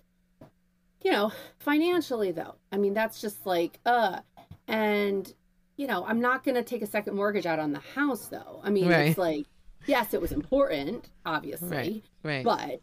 [1.03, 4.21] you know financially though i mean that's just like uh
[4.69, 5.35] and
[5.77, 8.61] you know i'm not going to take a second mortgage out on the house though
[8.63, 9.09] i mean right.
[9.09, 9.47] it's like
[9.87, 12.81] yes it was important obviously right, right.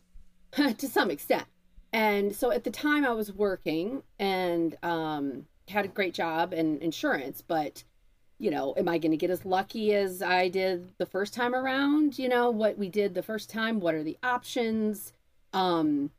[0.51, 1.45] but to some extent
[1.93, 6.81] and so at the time i was working and um had a great job and
[6.81, 7.83] insurance but
[8.39, 11.53] you know, am I going to get as lucky as I did the first time
[11.53, 12.17] around?
[12.17, 15.13] You know, what we did the first time, what are the options?
[15.53, 16.11] Um,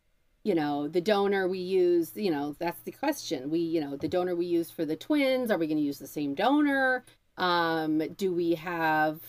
[0.45, 3.51] you know, the donor we use, you know, that's the question.
[3.51, 5.99] We, you know, the donor we use for the twins, are we going to use
[5.99, 7.05] the same donor?
[7.37, 9.21] Um, do we have,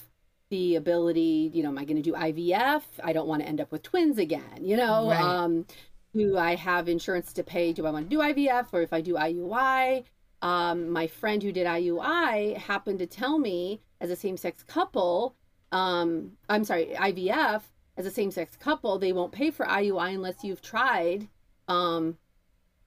[0.51, 2.83] the ability, you know, am I going to do IVF?
[3.03, 5.09] I don't want to end up with twins again, you know?
[5.09, 5.21] Right.
[5.21, 5.65] Um,
[6.13, 7.71] do I have insurance to pay?
[7.71, 10.03] Do I want to do IVF or if I do IUI?
[10.41, 15.35] Um, my friend who did IUI happened to tell me as a same sex couple,
[15.71, 17.61] um, I'm sorry, IVF,
[17.97, 21.27] as a same sex couple, they won't pay for IUI unless you've tried
[21.67, 22.17] um,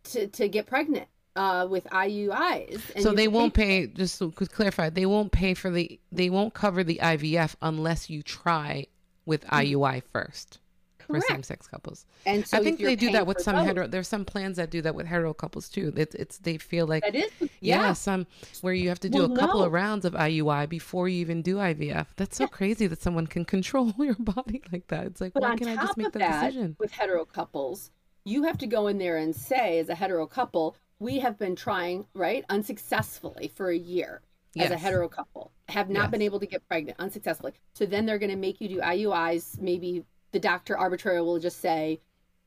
[0.04, 2.80] to, to get pregnant uh, with IUIs.
[2.94, 3.86] And so they won't pay.
[3.86, 3.92] pay.
[3.92, 5.98] Just to clarify, they won't pay for the.
[6.12, 8.86] They won't cover the IVF unless you try
[9.26, 10.60] with IUI first
[11.06, 12.06] for same-sex couples.
[12.26, 13.86] And so I think they do that with some both, hetero.
[13.86, 15.92] There's some plans that do that with hetero couples too.
[15.96, 17.92] It's it's they feel like That is, yeah, yeah.
[17.92, 18.26] some
[18.60, 19.66] where you have to do Well, a couple no.
[19.66, 22.06] of rounds of IUI before you even do IVF.
[22.16, 25.06] That's so crazy that someone can control your body like that.
[25.06, 26.76] It's like But why on can't I just make that, that, decision?
[26.78, 27.90] with hetero couples,
[28.24, 31.56] you have to go in there and say, as a hetero couple, we have been
[31.56, 34.22] trying, right, unsuccessfully for a year
[34.56, 37.52] as a hetero couple, have not been able to get pregnant unsuccessfully.
[37.74, 39.60] So then they're going to make you do IUIs.
[39.60, 40.04] Maybe
[40.34, 42.00] the doctor arbitrarily will just say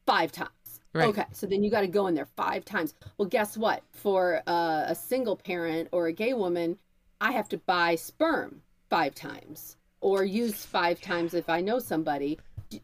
[0.05, 0.51] five times.
[0.93, 1.07] Right.
[1.07, 2.93] Okay, so then you got to go in there five times.
[3.17, 3.81] Well, guess what?
[3.93, 6.77] For uh, a single parent or a gay woman,
[7.21, 12.39] I have to buy sperm five times or use five times if I know somebody.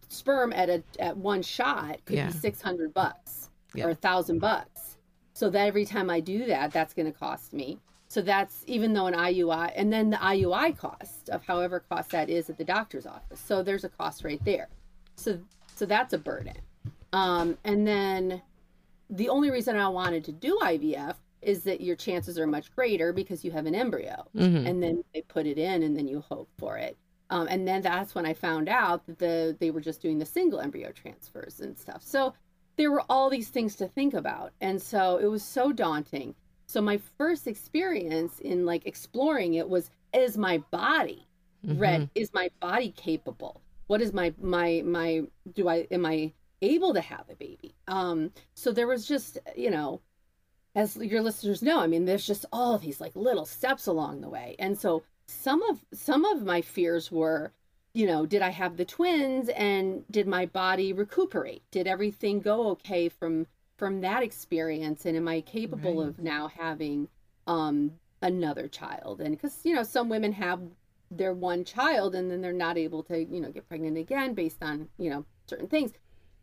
[0.10, 2.28] Sperm at a at one shot could Yeah.
[2.28, 3.86] be six hundred bucks Yeah.
[3.86, 4.97] or a thousand bucks.
[5.34, 7.80] So that every time I do that, that's going to cost me.
[8.08, 12.30] So that's even though an IUI, and then the IUI cost of however cost that
[12.30, 13.39] is at the doctor's office.
[13.39, 14.70] So there's a cost right there.
[15.16, 15.39] So
[15.76, 16.55] so that's a burden.
[17.14, 18.41] Um, and then
[19.09, 23.11] the only reason I wanted to do IVF is that your chances are much greater
[23.11, 24.68] because you have an embryo, Mhm.
[24.68, 26.97] and then they put it in, and then you hope for it.
[27.30, 30.26] Um, and then that's when I found out that the they were just doing the
[30.26, 32.01] single embryo transfers and stuff.
[32.03, 32.34] So
[32.76, 36.34] there were all these things to think about, and so it was so daunting.
[36.66, 41.28] So my first experience in like exploring it was: is my body
[41.64, 42.09] ready?
[42.16, 43.61] Is my body capable?
[43.94, 45.22] What is my my my?
[45.54, 46.34] Do I am I
[46.64, 47.76] able to have a baby?
[47.88, 48.32] Um.
[48.56, 50.02] So there was just you know
[50.74, 54.30] as your listeners know, I mean, there's just all these like little steps along the
[54.30, 54.56] way.
[54.58, 57.54] And so some of some of my fears were,
[57.94, 61.62] you know, did I have the twins and did my body recuperate?
[61.70, 63.46] Did everything go okay from
[63.78, 66.08] from that experience and am I capable Right.
[66.08, 67.10] of now having
[67.46, 69.22] um another child?
[69.22, 70.62] And cuz you know, some women have
[71.18, 74.64] their one child and then they're not able to, you know, get pregnant again based
[74.64, 75.91] on, you know, certain things.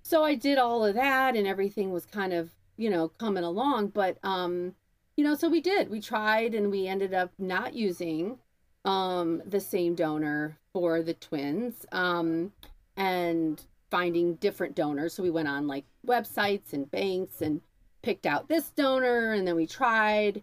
[0.02, 3.88] So I did all of that and everything was kind of, you know, coming along,
[3.88, 4.74] but um
[5.16, 5.90] you know, so we did.
[5.90, 8.38] We tried and we ended up not using
[8.84, 12.52] um the same donor for the twins um
[12.96, 15.14] and finding different donors.
[15.14, 17.60] So we went on like websites and banks and
[18.02, 20.42] picked out this donor and then we tried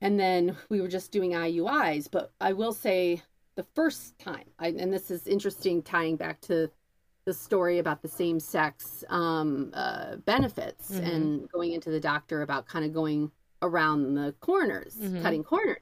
[0.00, 3.22] and then we were just doing IUIs, but I will say
[3.56, 6.70] the first time, I, and this is interesting tying back to
[7.24, 11.12] the story about the same sex um, uh, benefits Mhm.
[11.14, 13.32] and going into the doctor about kind of going
[13.62, 15.22] around the corners, Mhm.
[15.22, 15.80] cutting corners.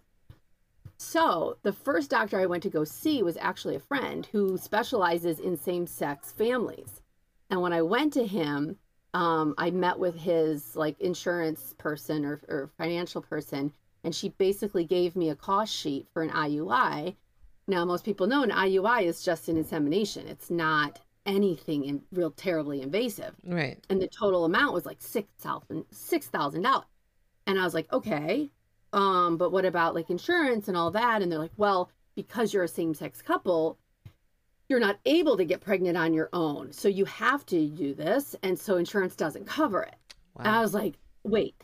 [0.97, 5.39] So the first doctor I went to go see was actually a friend who specializes
[5.41, 7.03] in same sex families.
[7.51, 8.79] And when I went to him,
[9.13, 13.73] um, I met with his like insurance person or, or financial person,
[14.03, 17.17] and she basically gave me a cost sheet for an IUI.
[17.67, 20.27] Now, most people know an IUI is just an insemination.
[20.29, 23.35] It's not anything in, real terribly invasive.
[23.45, 23.79] Right.
[23.89, 26.87] And the total amount was like six thousand six thousand dollars.
[27.47, 28.51] And I was like, okay,
[28.93, 31.23] um, but what about like insurance and all that?
[31.23, 33.79] And they're like, well, because you're a same sex couple,
[34.69, 36.73] you're not able to get pregnant on your own.
[36.73, 38.37] So you have to do this.
[38.43, 39.97] And so insurance doesn't cover it.
[40.39, 41.55] And I was like, wait,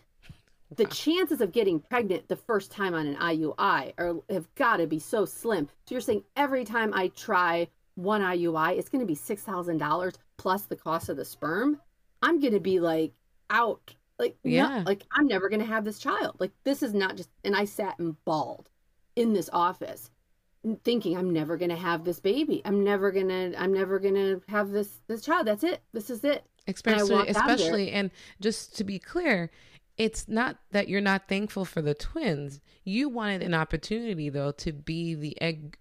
[0.77, 4.87] the chances of getting pregnant the first time on an IUI are have got to
[4.87, 5.69] be so slim.
[5.87, 9.79] So you're saying every time I try one IUI, it's going to be six thousand
[9.79, 11.81] dollars plus the cost of the sperm.
[12.23, 13.13] I'm going to be like
[13.51, 14.85] out, like Yeah.
[14.87, 16.37] like I'm never going to have this child.
[16.39, 17.31] Like this is not just.
[17.45, 18.69] And I sat and bawled
[19.17, 20.09] in this office,
[20.85, 22.63] thinking I'm never going to have this baby.
[22.65, 23.53] I'm never gonna.
[23.59, 25.47] I'm never going to have this this child.
[25.49, 25.81] That's it.
[25.93, 26.45] This is it.
[26.69, 28.11] especially walked out of there- especially and
[28.41, 29.51] just to be clear
[29.97, 34.73] it's not that you're not thankful for the twins you wanted an opportunity though to
[34.73, 35.77] be the egg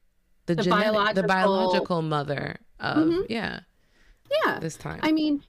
[0.45, 3.25] the, The genetic, the biological- biological mother of Mhm.
[3.29, 3.59] yeah
[4.45, 4.59] Yeah.
[4.59, 5.43] this time I mean,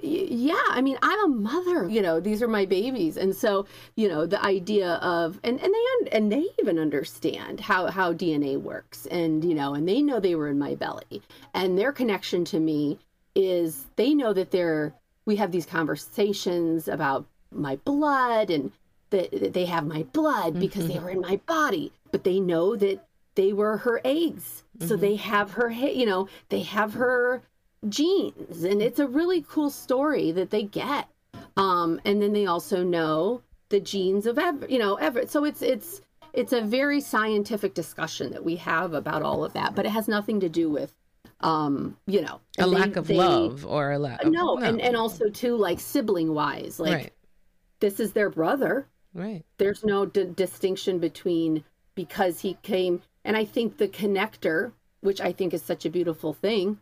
[0.00, 1.86] yeah, I mean, I'm a mother.
[1.86, 5.74] You know, these are my babies, and so you know, the idea of and and
[5.74, 10.00] they un- and they even understand how how DNA works, and you know, and they
[10.00, 11.20] know they were in my belly,
[11.52, 12.98] and their connection to me
[13.34, 14.94] is they know that they're
[15.26, 18.72] we have these conversations about my blood and
[19.10, 23.04] that they have my blood because they were in my body, but they know that
[23.34, 24.62] they were her eggs.
[24.80, 27.42] So they have her, you know, they have her
[27.88, 31.08] genes, and it's a really cool story that they get.
[31.56, 35.30] Um, and then they also know the genes of Ever, you know, Everett.
[35.30, 36.00] So it's it's
[36.32, 40.08] it's a very scientific discussion that we have about all of that, but it has
[40.08, 40.94] nothing to do with,
[41.42, 44.80] um, you know, A they- lack of they- love or a lack of No, and
[44.80, 47.12] and also too like sibling wise, like right,
[47.82, 49.44] this is their brother right.
[49.58, 51.62] there's no d- distinction between
[51.94, 56.32] because he came and i think the connector which i think is such a beautiful
[56.32, 56.78] thing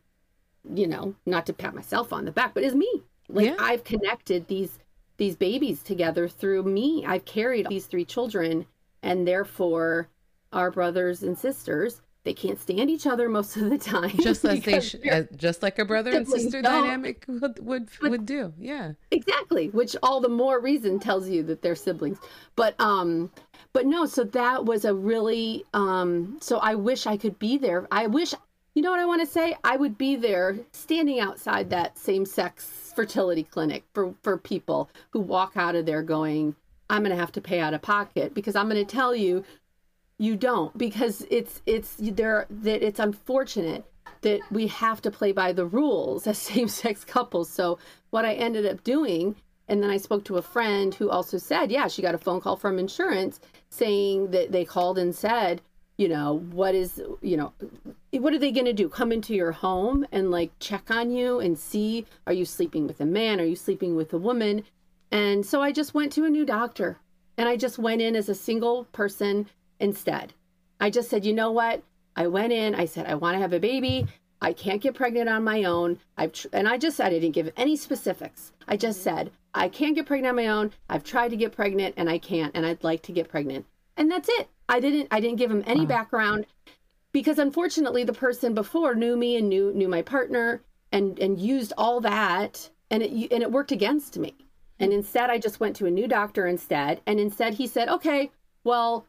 [0.74, 3.56] you know not to pat myself on the back but is me like Yeah.
[3.58, 4.78] i've connected these
[5.16, 8.66] these babies together through me i've carried these three children
[9.02, 10.08] and therefore
[10.52, 14.60] our brothers and sisters they can't stand each other most of the time Just as
[14.62, 16.82] they sh- as, just like a brother and sister don't.
[16.84, 18.52] dynamic would would, would do.
[18.58, 18.92] Yeah.
[19.10, 22.18] exactly which all the more reason tells you that they're siblings
[22.56, 23.30] but um
[23.72, 27.86] but no so that was a really um so i wish i could be there
[27.90, 28.34] i wish
[28.74, 32.24] you know what i want to say i would be there standing outside that same
[32.26, 36.54] sex fertility clinic for for people who walk out of there going
[36.88, 39.44] i'm going to have to pay out of pocket because i'm going to tell you
[40.20, 43.84] you don't because it's it's there that it's unfortunate
[44.20, 47.48] that we have to play by the rules as same-sex couples.
[47.48, 47.78] So
[48.10, 49.34] what i ended up doing
[49.66, 52.40] and then i spoke to a friend who also said yeah she got a phone
[52.40, 53.40] call from insurance
[53.70, 55.62] saying that they called and said
[55.96, 57.52] you know what is you know
[58.12, 58.88] what are they going to do?
[58.88, 63.00] Come into your home and like check on you and see are you sleeping with
[63.00, 63.40] a man?
[63.40, 64.64] Are you sleeping with a woman?
[65.10, 66.98] And so i just went to a new doctor
[67.38, 69.46] and i just went in as a single person
[69.80, 70.34] instead.
[70.78, 71.82] I just said you know what?
[72.16, 74.06] I went in i said i want to have a baby.
[74.42, 75.98] I can't get pregnant on my own.
[76.16, 78.52] I've tr- and i just said i didn't give any specifics.
[78.68, 79.16] I just mm-hmm.
[79.16, 80.72] said i can't get pregnant on my own.
[80.88, 83.66] I've tried to get pregnant and i can't and i'd like to get pregnant.
[83.96, 84.48] And that's it.
[84.68, 86.46] I didn't i didn't give him any background
[87.12, 90.62] because unfortunately the person before knew me and knew knew my partner
[90.92, 94.34] and and used all that and it and it worked against me.
[94.78, 94.98] And mm-hmm.
[94.98, 97.00] instead i just went to a new doctor instead.
[97.06, 98.30] And instead he said okay
[98.64, 99.06] well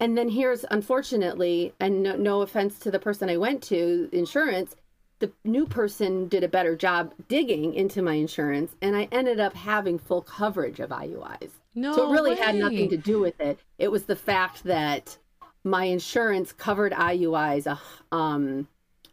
[0.00, 4.74] and then here's unfortunately and no, no offense to the person i went to insurance
[5.20, 9.54] the new person did a better job digging into my insurance and i ended up
[9.54, 11.94] having full coverage of iuis No.
[11.94, 13.58] so it really had nothing to do with it.
[13.78, 15.16] It was the fact that
[15.64, 17.76] my insurance covered IUIs uh,
[18.14, 18.66] um,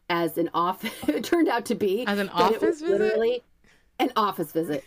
[0.10, 0.92] as an office.
[1.08, 2.90] it turned out to be As an that it was office visit?
[2.90, 3.44] literally
[4.00, 4.84] an office visit.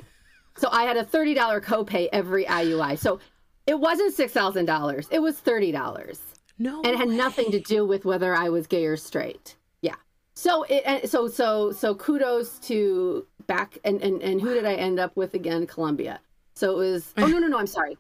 [0.57, 2.99] So I had a thirty dollar copay every IUI.
[2.99, 3.21] So
[3.69, 5.07] it wasn't six thousand dollars.
[5.11, 6.21] It was thirty dollars,
[6.59, 6.79] No.
[6.83, 9.57] and it had nothing to do with whether I was gay or straight.
[9.83, 9.95] Yeah.
[10.35, 14.75] So it and so so so kudos to back and and and who did I
[14.75, 15.67] end up with again?
[15.67, 16.21] Columbia.
[16.55, 17.13] So it was.
[17.19, 17.59] Oh no no no!
[17.59, 17.97] I'm sorry.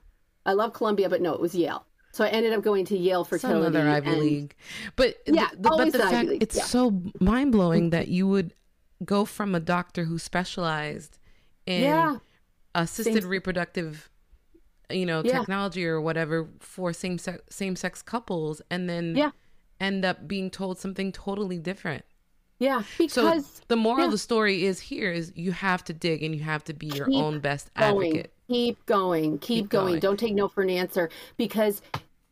[0.47, 1.85] I love Columbia, but no, it was Yale.
[2.13, 3.77] So I ended up going to Yale for Some fertility.
[3.79, 4.55] other Ivy and- League.
[4.97, 6.65] But Yeah, the, the- always but the fact it's yeah.
[6.65, 8.55] so mind blowing that you would
[9.05, 11.19] go from a doctor who specialized
[11.67, 12.17] in Yeah.
[12.75, 14.09] assisted Same- reproductive
[14.91, 15.39] you know Yeah.
[15.41, 19.31] technology or whatever for same sex same sex couples and then Yeah.
[19.81, 22.05] end up being told something totally different.
[22.61, 24.05] Yeah, So because the moral yeah.
[24.07, 26.89] of the story is here is you have to dig and you have to be
[26.89, 28.33] your own best going, advocate.
[28.49, 29.87] keep going, keep, Keep going.
[29.87, 30.01] going.
[30.01, 31.83] Don't take no for an answer because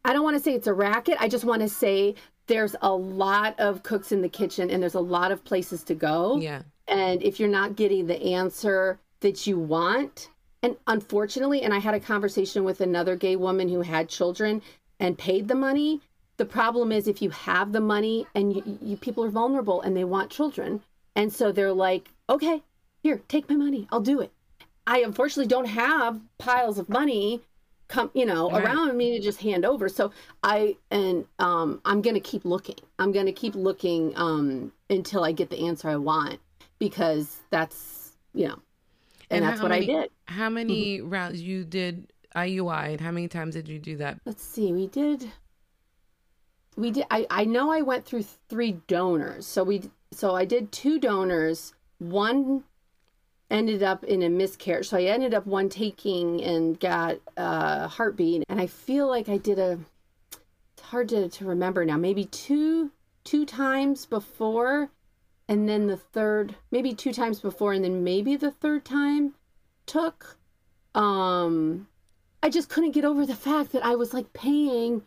[0.05, 1.17] I don't want to say it's a racket.
[1.21, 2.17] I just want to say
[2.49, 5.95] there's a lot of cooks in the kitchen and there's a lot of places to
[5.95, 6.39] go.
[6.39, 6.63] Yeah.
[6.89, 10.29] And if you're not getting the answer that you want,
[10.67, 14.63] and unfortunately, and I had a conversation with another gay woman who had children
[14.99, 16.01] and paid the money.
[16.39, 19.97] The problem is if you have the money and you, you people are vulnerable and
[19.97, 20.83] they want children,
[21.15, 22.63] and so they're like, okay,
[23.01, 24.33] here, take my money, I'll do it.
[24.89, 27.43] I unfortunately don't have piles of money
[27.89, 28.65] come you know Right.
[28.65, 30.11] around me to just hand over so
[30.43, 35.51] i and um i'm gonna keep looking i'm gonna keep looking um until i get
[35.51, 36.41] the answer i want
[36.81, 38.59] because that's you know
[39.31, 40.11] and, that's what many, i did.
[40.11, 40.35] Mm-hmm.
[40.35, 44.21] How many rounds you did IUI and how many times did you do that?
[44.25, 45.31] let's see we did
[46.77, 49.47] we did i i know i went through three donors.
[49.47, 51.75] So we so i did two donors.
[51.99, 52.65] One
[53.51, 54.89] ended up in a miscarriage.
[54.89, 58.45] So i ended up one taking and got a heartbeat.
[58.49, 59.79] And i feel like i did a
[60.75, 61.97] it's hard to, to remember now.
[61.97, 62.91] Maybe two
[63.25, 64.91] two times before
[65.49, 69.35] and then the third maybe two times before and then maybe the third time
[69.87, 70.39] took
[70.95, 71.87] um
[72.43, 75.03] i just couldn't get over the fact that i was like paying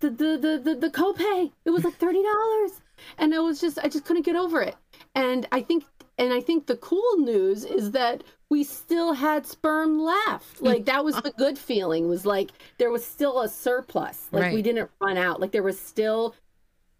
[0.00, 1.50] the the the the, the copay.
[1.64, 2.80] It was like $30
[3.18, 4.76] and i was just i just couldn't get over it.
[5.14, 5.84] And i think
[6.18, 10.60] and i think the cool news is that we still had sperm left.
[10.60, 14.28] Like that was the good feeling was like there was still a surplus.
[14.30, 15.40] Like we didn't run out.
[15.40, 16.34] Like there was still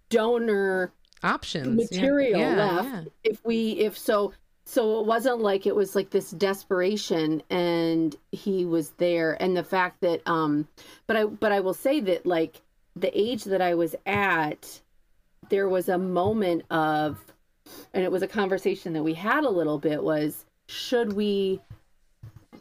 [0.08, 0.92] donor
[1.24, 2.56] options material yeah.
[2.56, 3.02] Left yeah.
[3.30, 4.32] if we if so
[4.66, 9.64] so it wasn't like it was like this desperation and he was there and the
[9.64, 10.66] fact that um
[11.06, 12.62] but i but i will say that like
[12.96, 14.80] the age that i was at
[15.50, 17.18] there was a moment of
[17.92, 21.60] and it was a conversation that we had a little bit was should we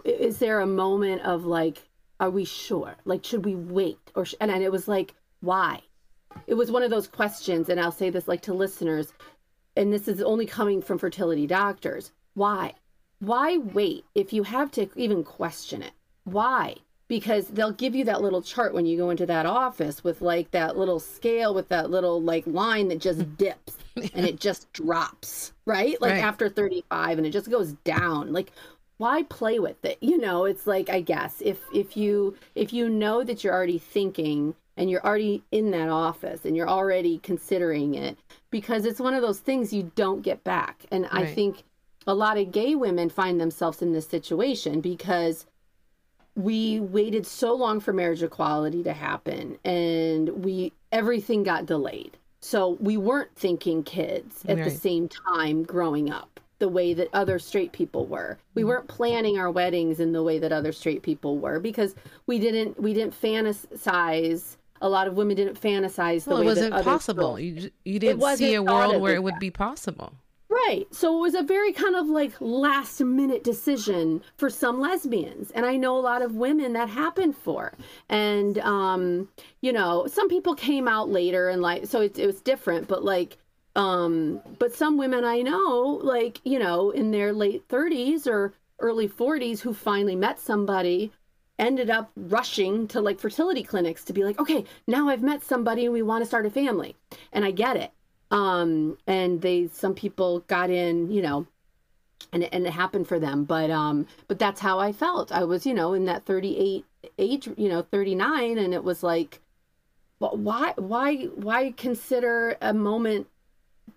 [0.03, 1.87] is there a moment of like
[2.19, 4.35] are we sure like should we wait or sh-?
[4.41, 5.81] and, and it was like why
[6.47, 9.13] it was one of those questions and i'll say this like to listeners
[9.75, 12.11] and this is only coming from fertility doctors.
[12.33, 12.73] Why?
[13.19, 15.93] Why wait if you have to even question it?
[16.25, 16.75] Why?
[17.07, 20.51] Because they'll give you that little chart when you go into that office with like
[20.51, 25.53] that little scale with that little like line that just dips and it just drops
[25.65, 25.99] right?
[26.01, 26.23] Like right.
[26.23, 28.33] after 35 and it just goes down.
[28.33, 28.51] Like
[28.97, 29.97] why play with it?
[30.01, 33.79] You know it's like i guess if if you if you know that you're already
[33.79, 38.17] thinking and you're already in that office and you're already considering it
[38.49, 41.27] because it's one of those things you don't get back and right.
[41.27, 41.63] i think
[42.07, 45.45] a lot of gay women find themselves in this situation because
[46.35, 52.77] we waited so long for marriage equality to happen and we everything got delayed so
[52.81, 54.65] we weren't thinking kids at right.
[54.65, 58.69] the same time growing up the way that other straight people were we mm-hmm.
[58.69, 61.93] weren't planning our weddings in the way that other straight people were because
[62.25, 66.83] we didn't we didn't fantasize a lot of women didn't fantasize the well, it wasn't
[66.83, 70.13] possible you, you didn't see a world where it would be possible
[70.53, 70.85] Right.
[70.91, 75.49] So it was a very kind of like last minute decision for some lesbians.
[75.49, 77.73] And I know a lot of women that happened for.
[78.07, 79.29] And, um,
[79.61, 83.03] you know, some people came out later and like, so it, it was different, but
[83.03, 83.37] like,
[83.75, 89.07] um, but some women I know, like, you know, in their late 30s or early
[89.07, 91.11] 40s who finally met somebody
[91.65, 95.85] ended up rushing to like fertility clinics to be like, okay, now I've met somebody
[95.85, 96.95] and we want to start a family.
[97.31, 97.91] And I get it.
[98.31, 101.47] Um and they some people got in you know
[102.31, 103.43] and and it happened for them.
[103.43, 105.31] But um but that's how i felt.
[105.31, 106.85] I was you know in that 38
[107.17, 109.41] age you know 39 and it was like
[110.19, 113.27] well, why why why consider a moment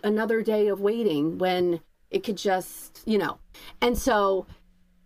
[0.02, 3.38] another day of waiting when it could just you know?
[3.80, 4.46] And so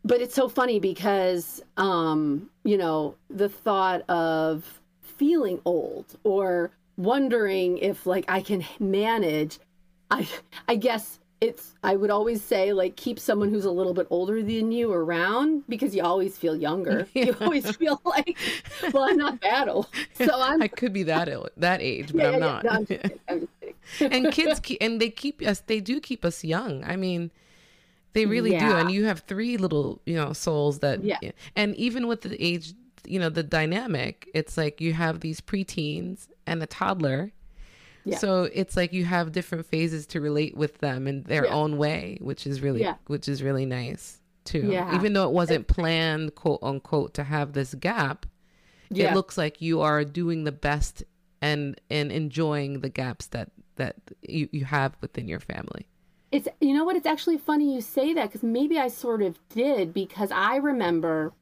[0.05, 7.79] but it's so funny because um you know the thought of feeling old or wondering
[7.79, 9.59] if like I can manage.
[10.11, 10.29] I
[10.69, 14.43] I guess it's I would always say like keep someone who's a little bit older
[14.43, 17.07] than you around because you always feel younger.
[17.15, 17.27] Yeah.
[17.27, 18.39] You always feel like
[18.93, 19.89] well I'm not that old.
[20.15, 22.65] So I'm I could be that ill, that age, but yeah, I'm not.
[22.65, 23.49] No, I'm kidding, I'm
[24.01, 26.85] and kids keep, and they keep us they do keep us young.
[26.85, 27.31] I mean
[28.13, 31.19] they really do and you have three little, you know, souls that yeah.
[31.55, 32.75] and even with the age
[33.07, 37.33] you know the dynamic it's like you have these preteens and a toddler
[38.05, 38.17] yeah.
[38.17, 41.53] so it's like you have different phases to relate with them in their yeah.
[41.53, 42.95] own way which is really yeah.
[43.07, 44.95] which is really nice too yeah.
[44.95, 48.27] even though it wasn't planned quote unquote to have this gap
[48.93, 51.05] it looks like you are doing the best
[51.41, 55.87] and and enjoying the gaps that that you, you have within your family
[56.33, 59.39] it's you know what it's actually funny you say that because maybe i sort of
[59.49, 61.33] did because i remember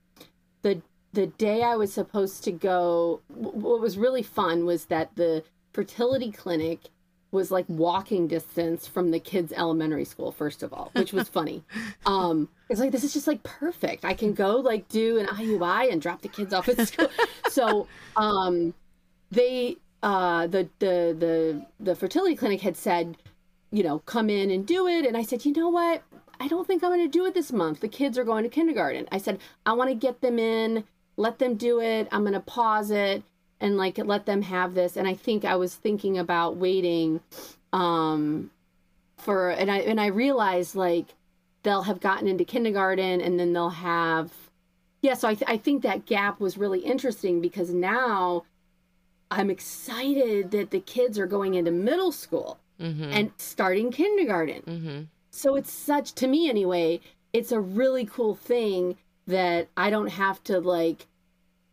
[0.62, 0.80] the
[1.12, 6.30] the day I was supposed to go, what was really fun was that the fertility
[6.30, 6.90] clinic
[7.30, 11.62] was like walking distance from the kids' elementary school, first of all, which was funny.
[12.06, 14.04] Um, it's like, this is just like perfect.
[14.04, 17.10] I can go like do an IUI and drop the kids off at school.
[17.50, 17.86] so
[18.16, 18.72] um,
[19.30, 23.16] they, uh, the, the, the, the fertility clinic had said,
[23.70, 25.04] you know, come in and do it.
[25.06, 26.02] And I said, you know what?
[26.40, 27.80] I don't think I'm going to do it this month.
[27.80, 29.08] The kids are going to kindergarten.
[29.10, 30.84] I said, I want to get them in
[31.18, 32.08] let them do it.
[32.10, 33.22] I'm going to pause it
[33.60, 34.96] and like let them have this.
[34.96, 37.20] And I think I was thinking about waiting
[37.74, 38.50] um
[39.18, 41.14] for and I and I realized like
[41.64, 44.32] they'll have gotten into kindergarten and then they'll have
[45.02, 48.44] yeah, so I th- I think that gap was really interesting because now
[49.30, 53.04] I'm excited that the kids are going into middle school mm-hmm.
[53.04, 54.62] and starting kindergarten.
[54.62, 55.00] Mm-hmm.
[55.30, 57.00] So it's such to me anyway,
[57.32, 58.96] it's a really cool thing
[59.26, 61.06] that I don't have to like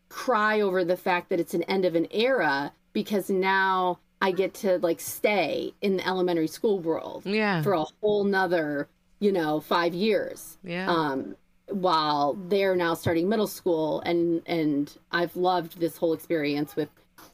[0.09, 4.53] cry over the fact that it's an end of an era because now I get
[4.55, 7.61] to like stay in the elementary school world yeah.
[7.61, 8.87] for a whole nother,
[9.19, 10.57] you know, five years.
[10.63, 10.89] Yeah.
[10.89, 11.35] Um,
[11.67, 16.89] while they're now starting middle school and and I've loved this whole experience with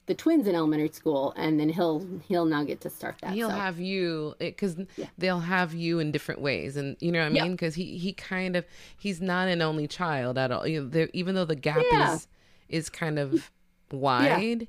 [0.05, 3.49] the twins in elementary school and then he'll he'll now get to start that he'll
[3.49, 3.55] so.
[3.55, 5.05] have you because yeah.
[5.17, 8.13] they'll have you in different ways and you know what i mean because he he
[8.13, 8.65] kind of
[8.97, 12.13] he's not an only child at all you know, even though the gap yeah.
[12.13, 12.27] is
[12.69, 13.51] is kind of
[13.91, 14.67] wide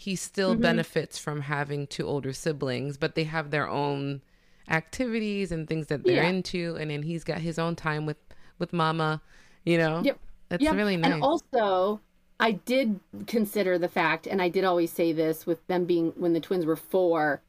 [0.00, 0.62] he still mm-hmm.
[0.62, 4.22] benefits from having two older siblings, but they have their own
[4.70, 6.28] activities and things that they're yeah.
[6.28, 8.16] into and then he's got his own time with
[8.58, 9.20] with mama,
[9.66, 10.00] you know.
[10.02, 10.18] Yep.
[10.48, 10.74] That's yep.
[10.74, 11.12] really nice.
[11.12, 12.00] And also
[12.40, 16.32] I did consider the fact and I did always say this with them being when
[16.32, 17.40] the twins were 4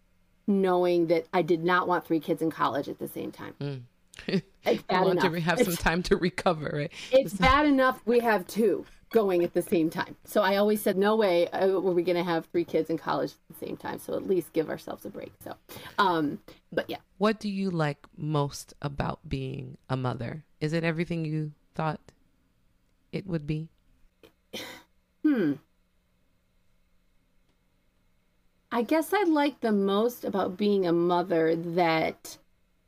[0.48, 3.54] knowing that I did not want three kids in college at the same time.
[3.60, 3.82] Mm.
[4.64, 5.34] It's bad want enough.
[5.34, 6.92] to have some time to recover, right?
[7.12, 10.16] It's bad enough we have two going at the same time.
[10.24, 12.98] So I always said, no way uh, were we going to have three kids in
[12.98, 14.00] college at the same time.
[14.00, 15.34] So at least give ourselves a break.
[15.44, 15.56] So,
[15.98, 16.40] um,
[16.72, 16.98] but yeah.
[17.18, 20.44] What do you like most about being a mother?
[20.60, 22.00] Is it everything you thought
[23.12, 23.68] it would be?
[25.24, 25.54] Hmm.
[28.72, 32.38] I guess I like the most about being a mother that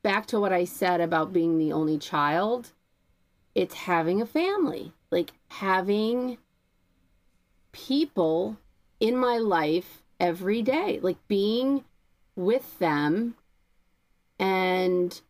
[0.02, 2.72] back to what I said about being the only child,
[3.54, 6.40] it's having a family like having
[7.72, 8.58] people
[9.00, 11.84] in my life every day, like being
[12.36, 13.36] with them
[14.40, 15.22] and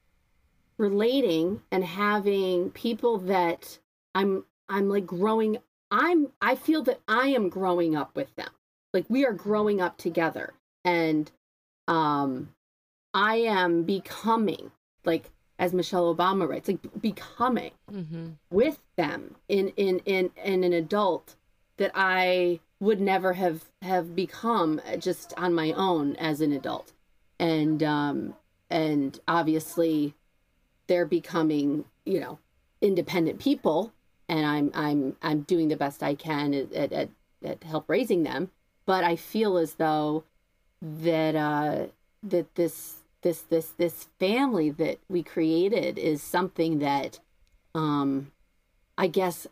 [0.77, 3.77] relating and having people that
[4.15, 5.57] I'm I'm like growing
[5.93, 8.49] I'm I feel that I am growing up with them.
[8.93, 10.53] Like we are growing up together
[10.83, 11.31] and
[11.87, 12.49] um
[13.13, 14.71] I am becoming
[15.05, 15.29] like
[15.59, 18.29] as Michelle Obama writes, like becoming mm-hmm.
[18.49, 21.35] with them in, in in in an adult
[21.77, 26.91] that I would never have have become just on my own as an adult,
[27.39, 28.33] and um
[28.69, 30.15] and obviously
[30.87, 32.39] they're becoming you know
[32.81, 33.93] independent people,
[34.33, 37.09] and I'm I'm I'm doing the best I can at at,
[37.43, 38.49] at, help raising them,
[38.87, 40.23] but I feel as though
[40.81, 41.85] that uh
[42.23, 47.19] that this this this this family that we created is something that
[47.73, 48.31] um
[48.97, 49.47] i guess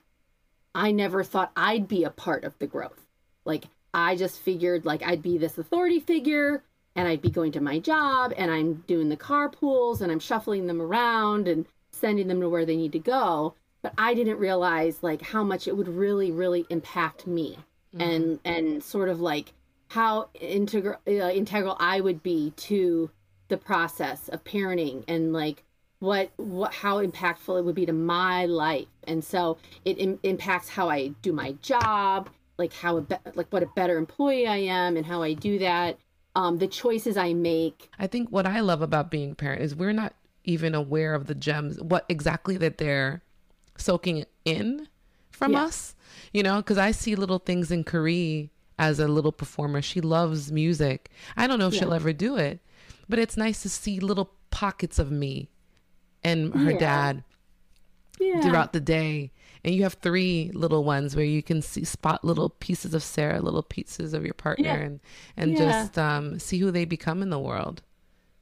[0.75, 3.05] i never thought i'd be a part of the growth.
[3.45, 6.63] Like i just figured like i'd be this authority figure
[6.95, 10.67] and i'd be going to my job and i'm doing the carpools and i'm shuffling
[10.67, 15.01] them around and sending them to where they need to go but i didn't realize
[15.01, 17.57] like how much it would really really impact me
[17.95, 18.01] mm-hmm.
[18.01, 19.53] and and sort of like
[19.89, 23.09] how integral uh, integral i would be to
[23.49, 25.63] the process of parenting and like
[26.01, 28.87] what what how impactful it would be to my life.
[29.03, 33.47] And so it Im- impacts how i do my job like how a be- like
[33.51, 35.97] what a better employee i am and how i do that.
[36.35, 37.89] Um the choices i make.
[37.99, 41.27] I think what i love about being a parent is we're not even aware of
[41.27, 43.21] the gems what exactly that they're
[43.81, 44.87] soaking in
[45.31, 45.63] from yeah.
[45.63, 45.95] us
[46.33, 50.51] you know because i see little things in Carrie as a little performer she loves
[50.51, 51.81] music i don't know if yeah.
[51.81, 52.59] she'll ever do it
[53.09, 55.49] but it's nice to see little pockets of me
[56.23, 56.77] and her yeah.
[56.77, 57.23] dad
[58.41, 59.31] throughout the day.
[59.63, 63.41] And you have three little ones where you can see spot little pieces of Sarah,
[63.41, 64.99] little pieces of your partner, and
[65.37, 67.83] and just um, see who they become in the world.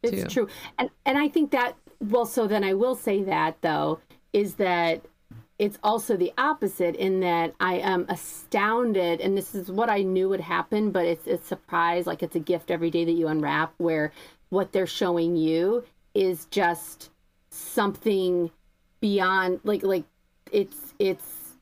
[0.02, 0.30] It's too.
[0.30, 0.48] true,
[0.78, 4.00] and and I think that well, so then I will say that though
[4.32, 5.06] is that
[5.60, 10.30] it's also the opposite in that I am astounded, and this is what I knew
[10.30, 13.74] would happen, but it's a surprise, like it's a gift every day that you unwrap,
[13.78, 14.14] where
[14.48, 15.84] what they're showing you
[16.16, 17.10] is just
[17.50, 18.52] something
[19.02, 20.06] beyond like like
[20.52, 21.56] it's it's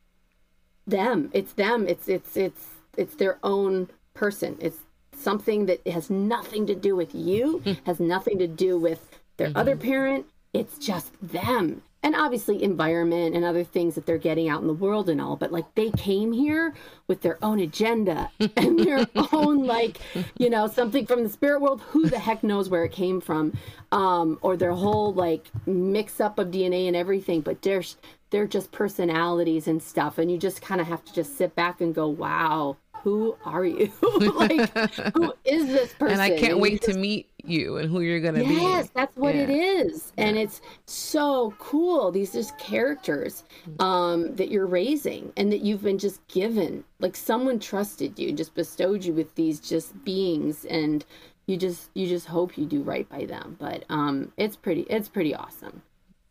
[0.85, 1.31] them.
[1.33, 1.87] It's them.
[1.87, 2.65] It's it's it's
[2.97, 4.57] it's their own person.
[4.61, 4.77] It's
[5.15, 9.57] something that has nothing to do with you has nothing to do with their mm-hmm.
[9.57, 10.27] other parent.
[10.53, 14.73] It's just them and obviously environment and other things that they're getting out in the
[14.73, 16.73] world and all but like they came here
[17.07, 19.99] with their own agenda and their own like
[20.37, 23.55] you know something from the spirit world who the heck knows where it came from
[23.91, 27.83] um or their whole like mix up of dna and everything but they're
[28.29, 31.81] they're just personalities and stuff and you just kind of have to just sit back
[31.81, 33.91] and go wow who are you?
[34.35, 34.75] like,
[35.15, 36.13] who is this person?
[36.13, 38.49] And I can't and wait just, to meet you and who you're going to yes,
[38.49, 38.61] be.
[38.61, 39.41] Yes, that's what yeah.
[39.41, 40.13] it is.
[40.17, 40.25] Yeah.
[40.25, 42.11] And it's so cool.
[42.11, 43.43] These just characters
[43.79, 46.83] um, that you're raising and that you've been just given.
[46.99, 51.05] Like someone trusted you, just bestowed you with these just beings and
[51.47, 53.55] you just you just hope you do right by them.
[53.57, 55.81] But um it's pretty it's pretty awesome.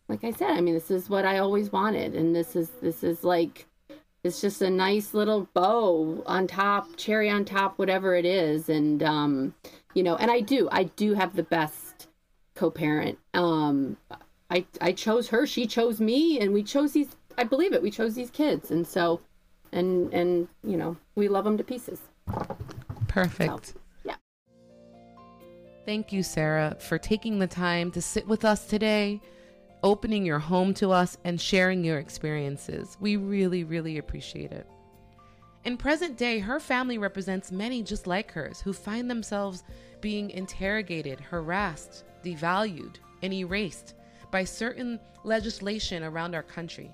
[0.09, 3.03] Like I said, I mean this is what I always wanted and this is this
[3.03, 3.67] is like
[4.27, 8.69] it's just a nice little bow on top, cherry on top, whatever it is.
[8.69, 9.55] And, um,
[9.95, 12.09] you know, and I do, I do have the best
[12.55, 13.19] co-parent.
[13.33, 13.97] Um,
[14.51, 17.09] I, I chose her, she chose me, and we chose these,
[17.39, 18.71] I believe it, we chose these kids.
[18.71, 19.21] And so,
[19.73, 22.01] and, and, you know, we love them to pieces.
[23.09, 23.67] Perfect.
[23.67, 23.75] So,
[24.05, 24.17] yeah.
[25.85, 29.21] Thank you, Sarah, for taking the time to sit with us today
[29.87, 32.97] opening your home to us and sharing your experiences.
[32.99, 34.67] We really, really appreciate it.
[35.65, 39.63] In present day, her family represents many just like hers who find themselves
[40.01, 43.95] being interrogated, harassed, devalued, and erased
[44.33, 46.91] by certain legislation around our country.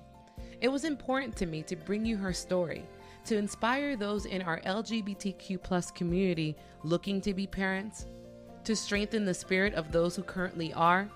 [0.61, 2.85] It was important to me to bring you her story
[3.25, 8.05] to inspire those in our LGBTQ plus community looking to be parents,
[8.65, 11.09] to strengthen the spirit of those who currently are,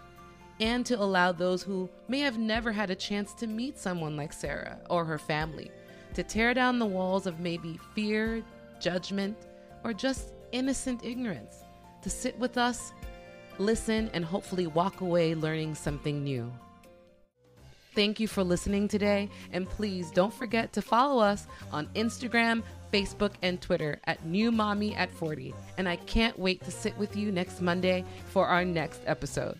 [0.60, 4.34] and to allow those who may have never had a chance to meet someone like
[4.34, 5.72] Sarah or her family
[6.14, 8.44] to tear down the walls of maybe fear,
[8.80, 9.38] judgment,
[9.84, 11.64] or just innocent ignorance,
[12.02, 12.92] to sit with us,
[13.60, 16.52] listen, and hopefully walk away learning something new.
[17.94, 23.34] Thank you for listening today, and please don't forget to follow us on Instagram, Facebook,
[23.42, 25.54] and Twitter at New Mommy at 40.
[25.78, 29.60] And I can't wait to sit with you next Monday for our next episode.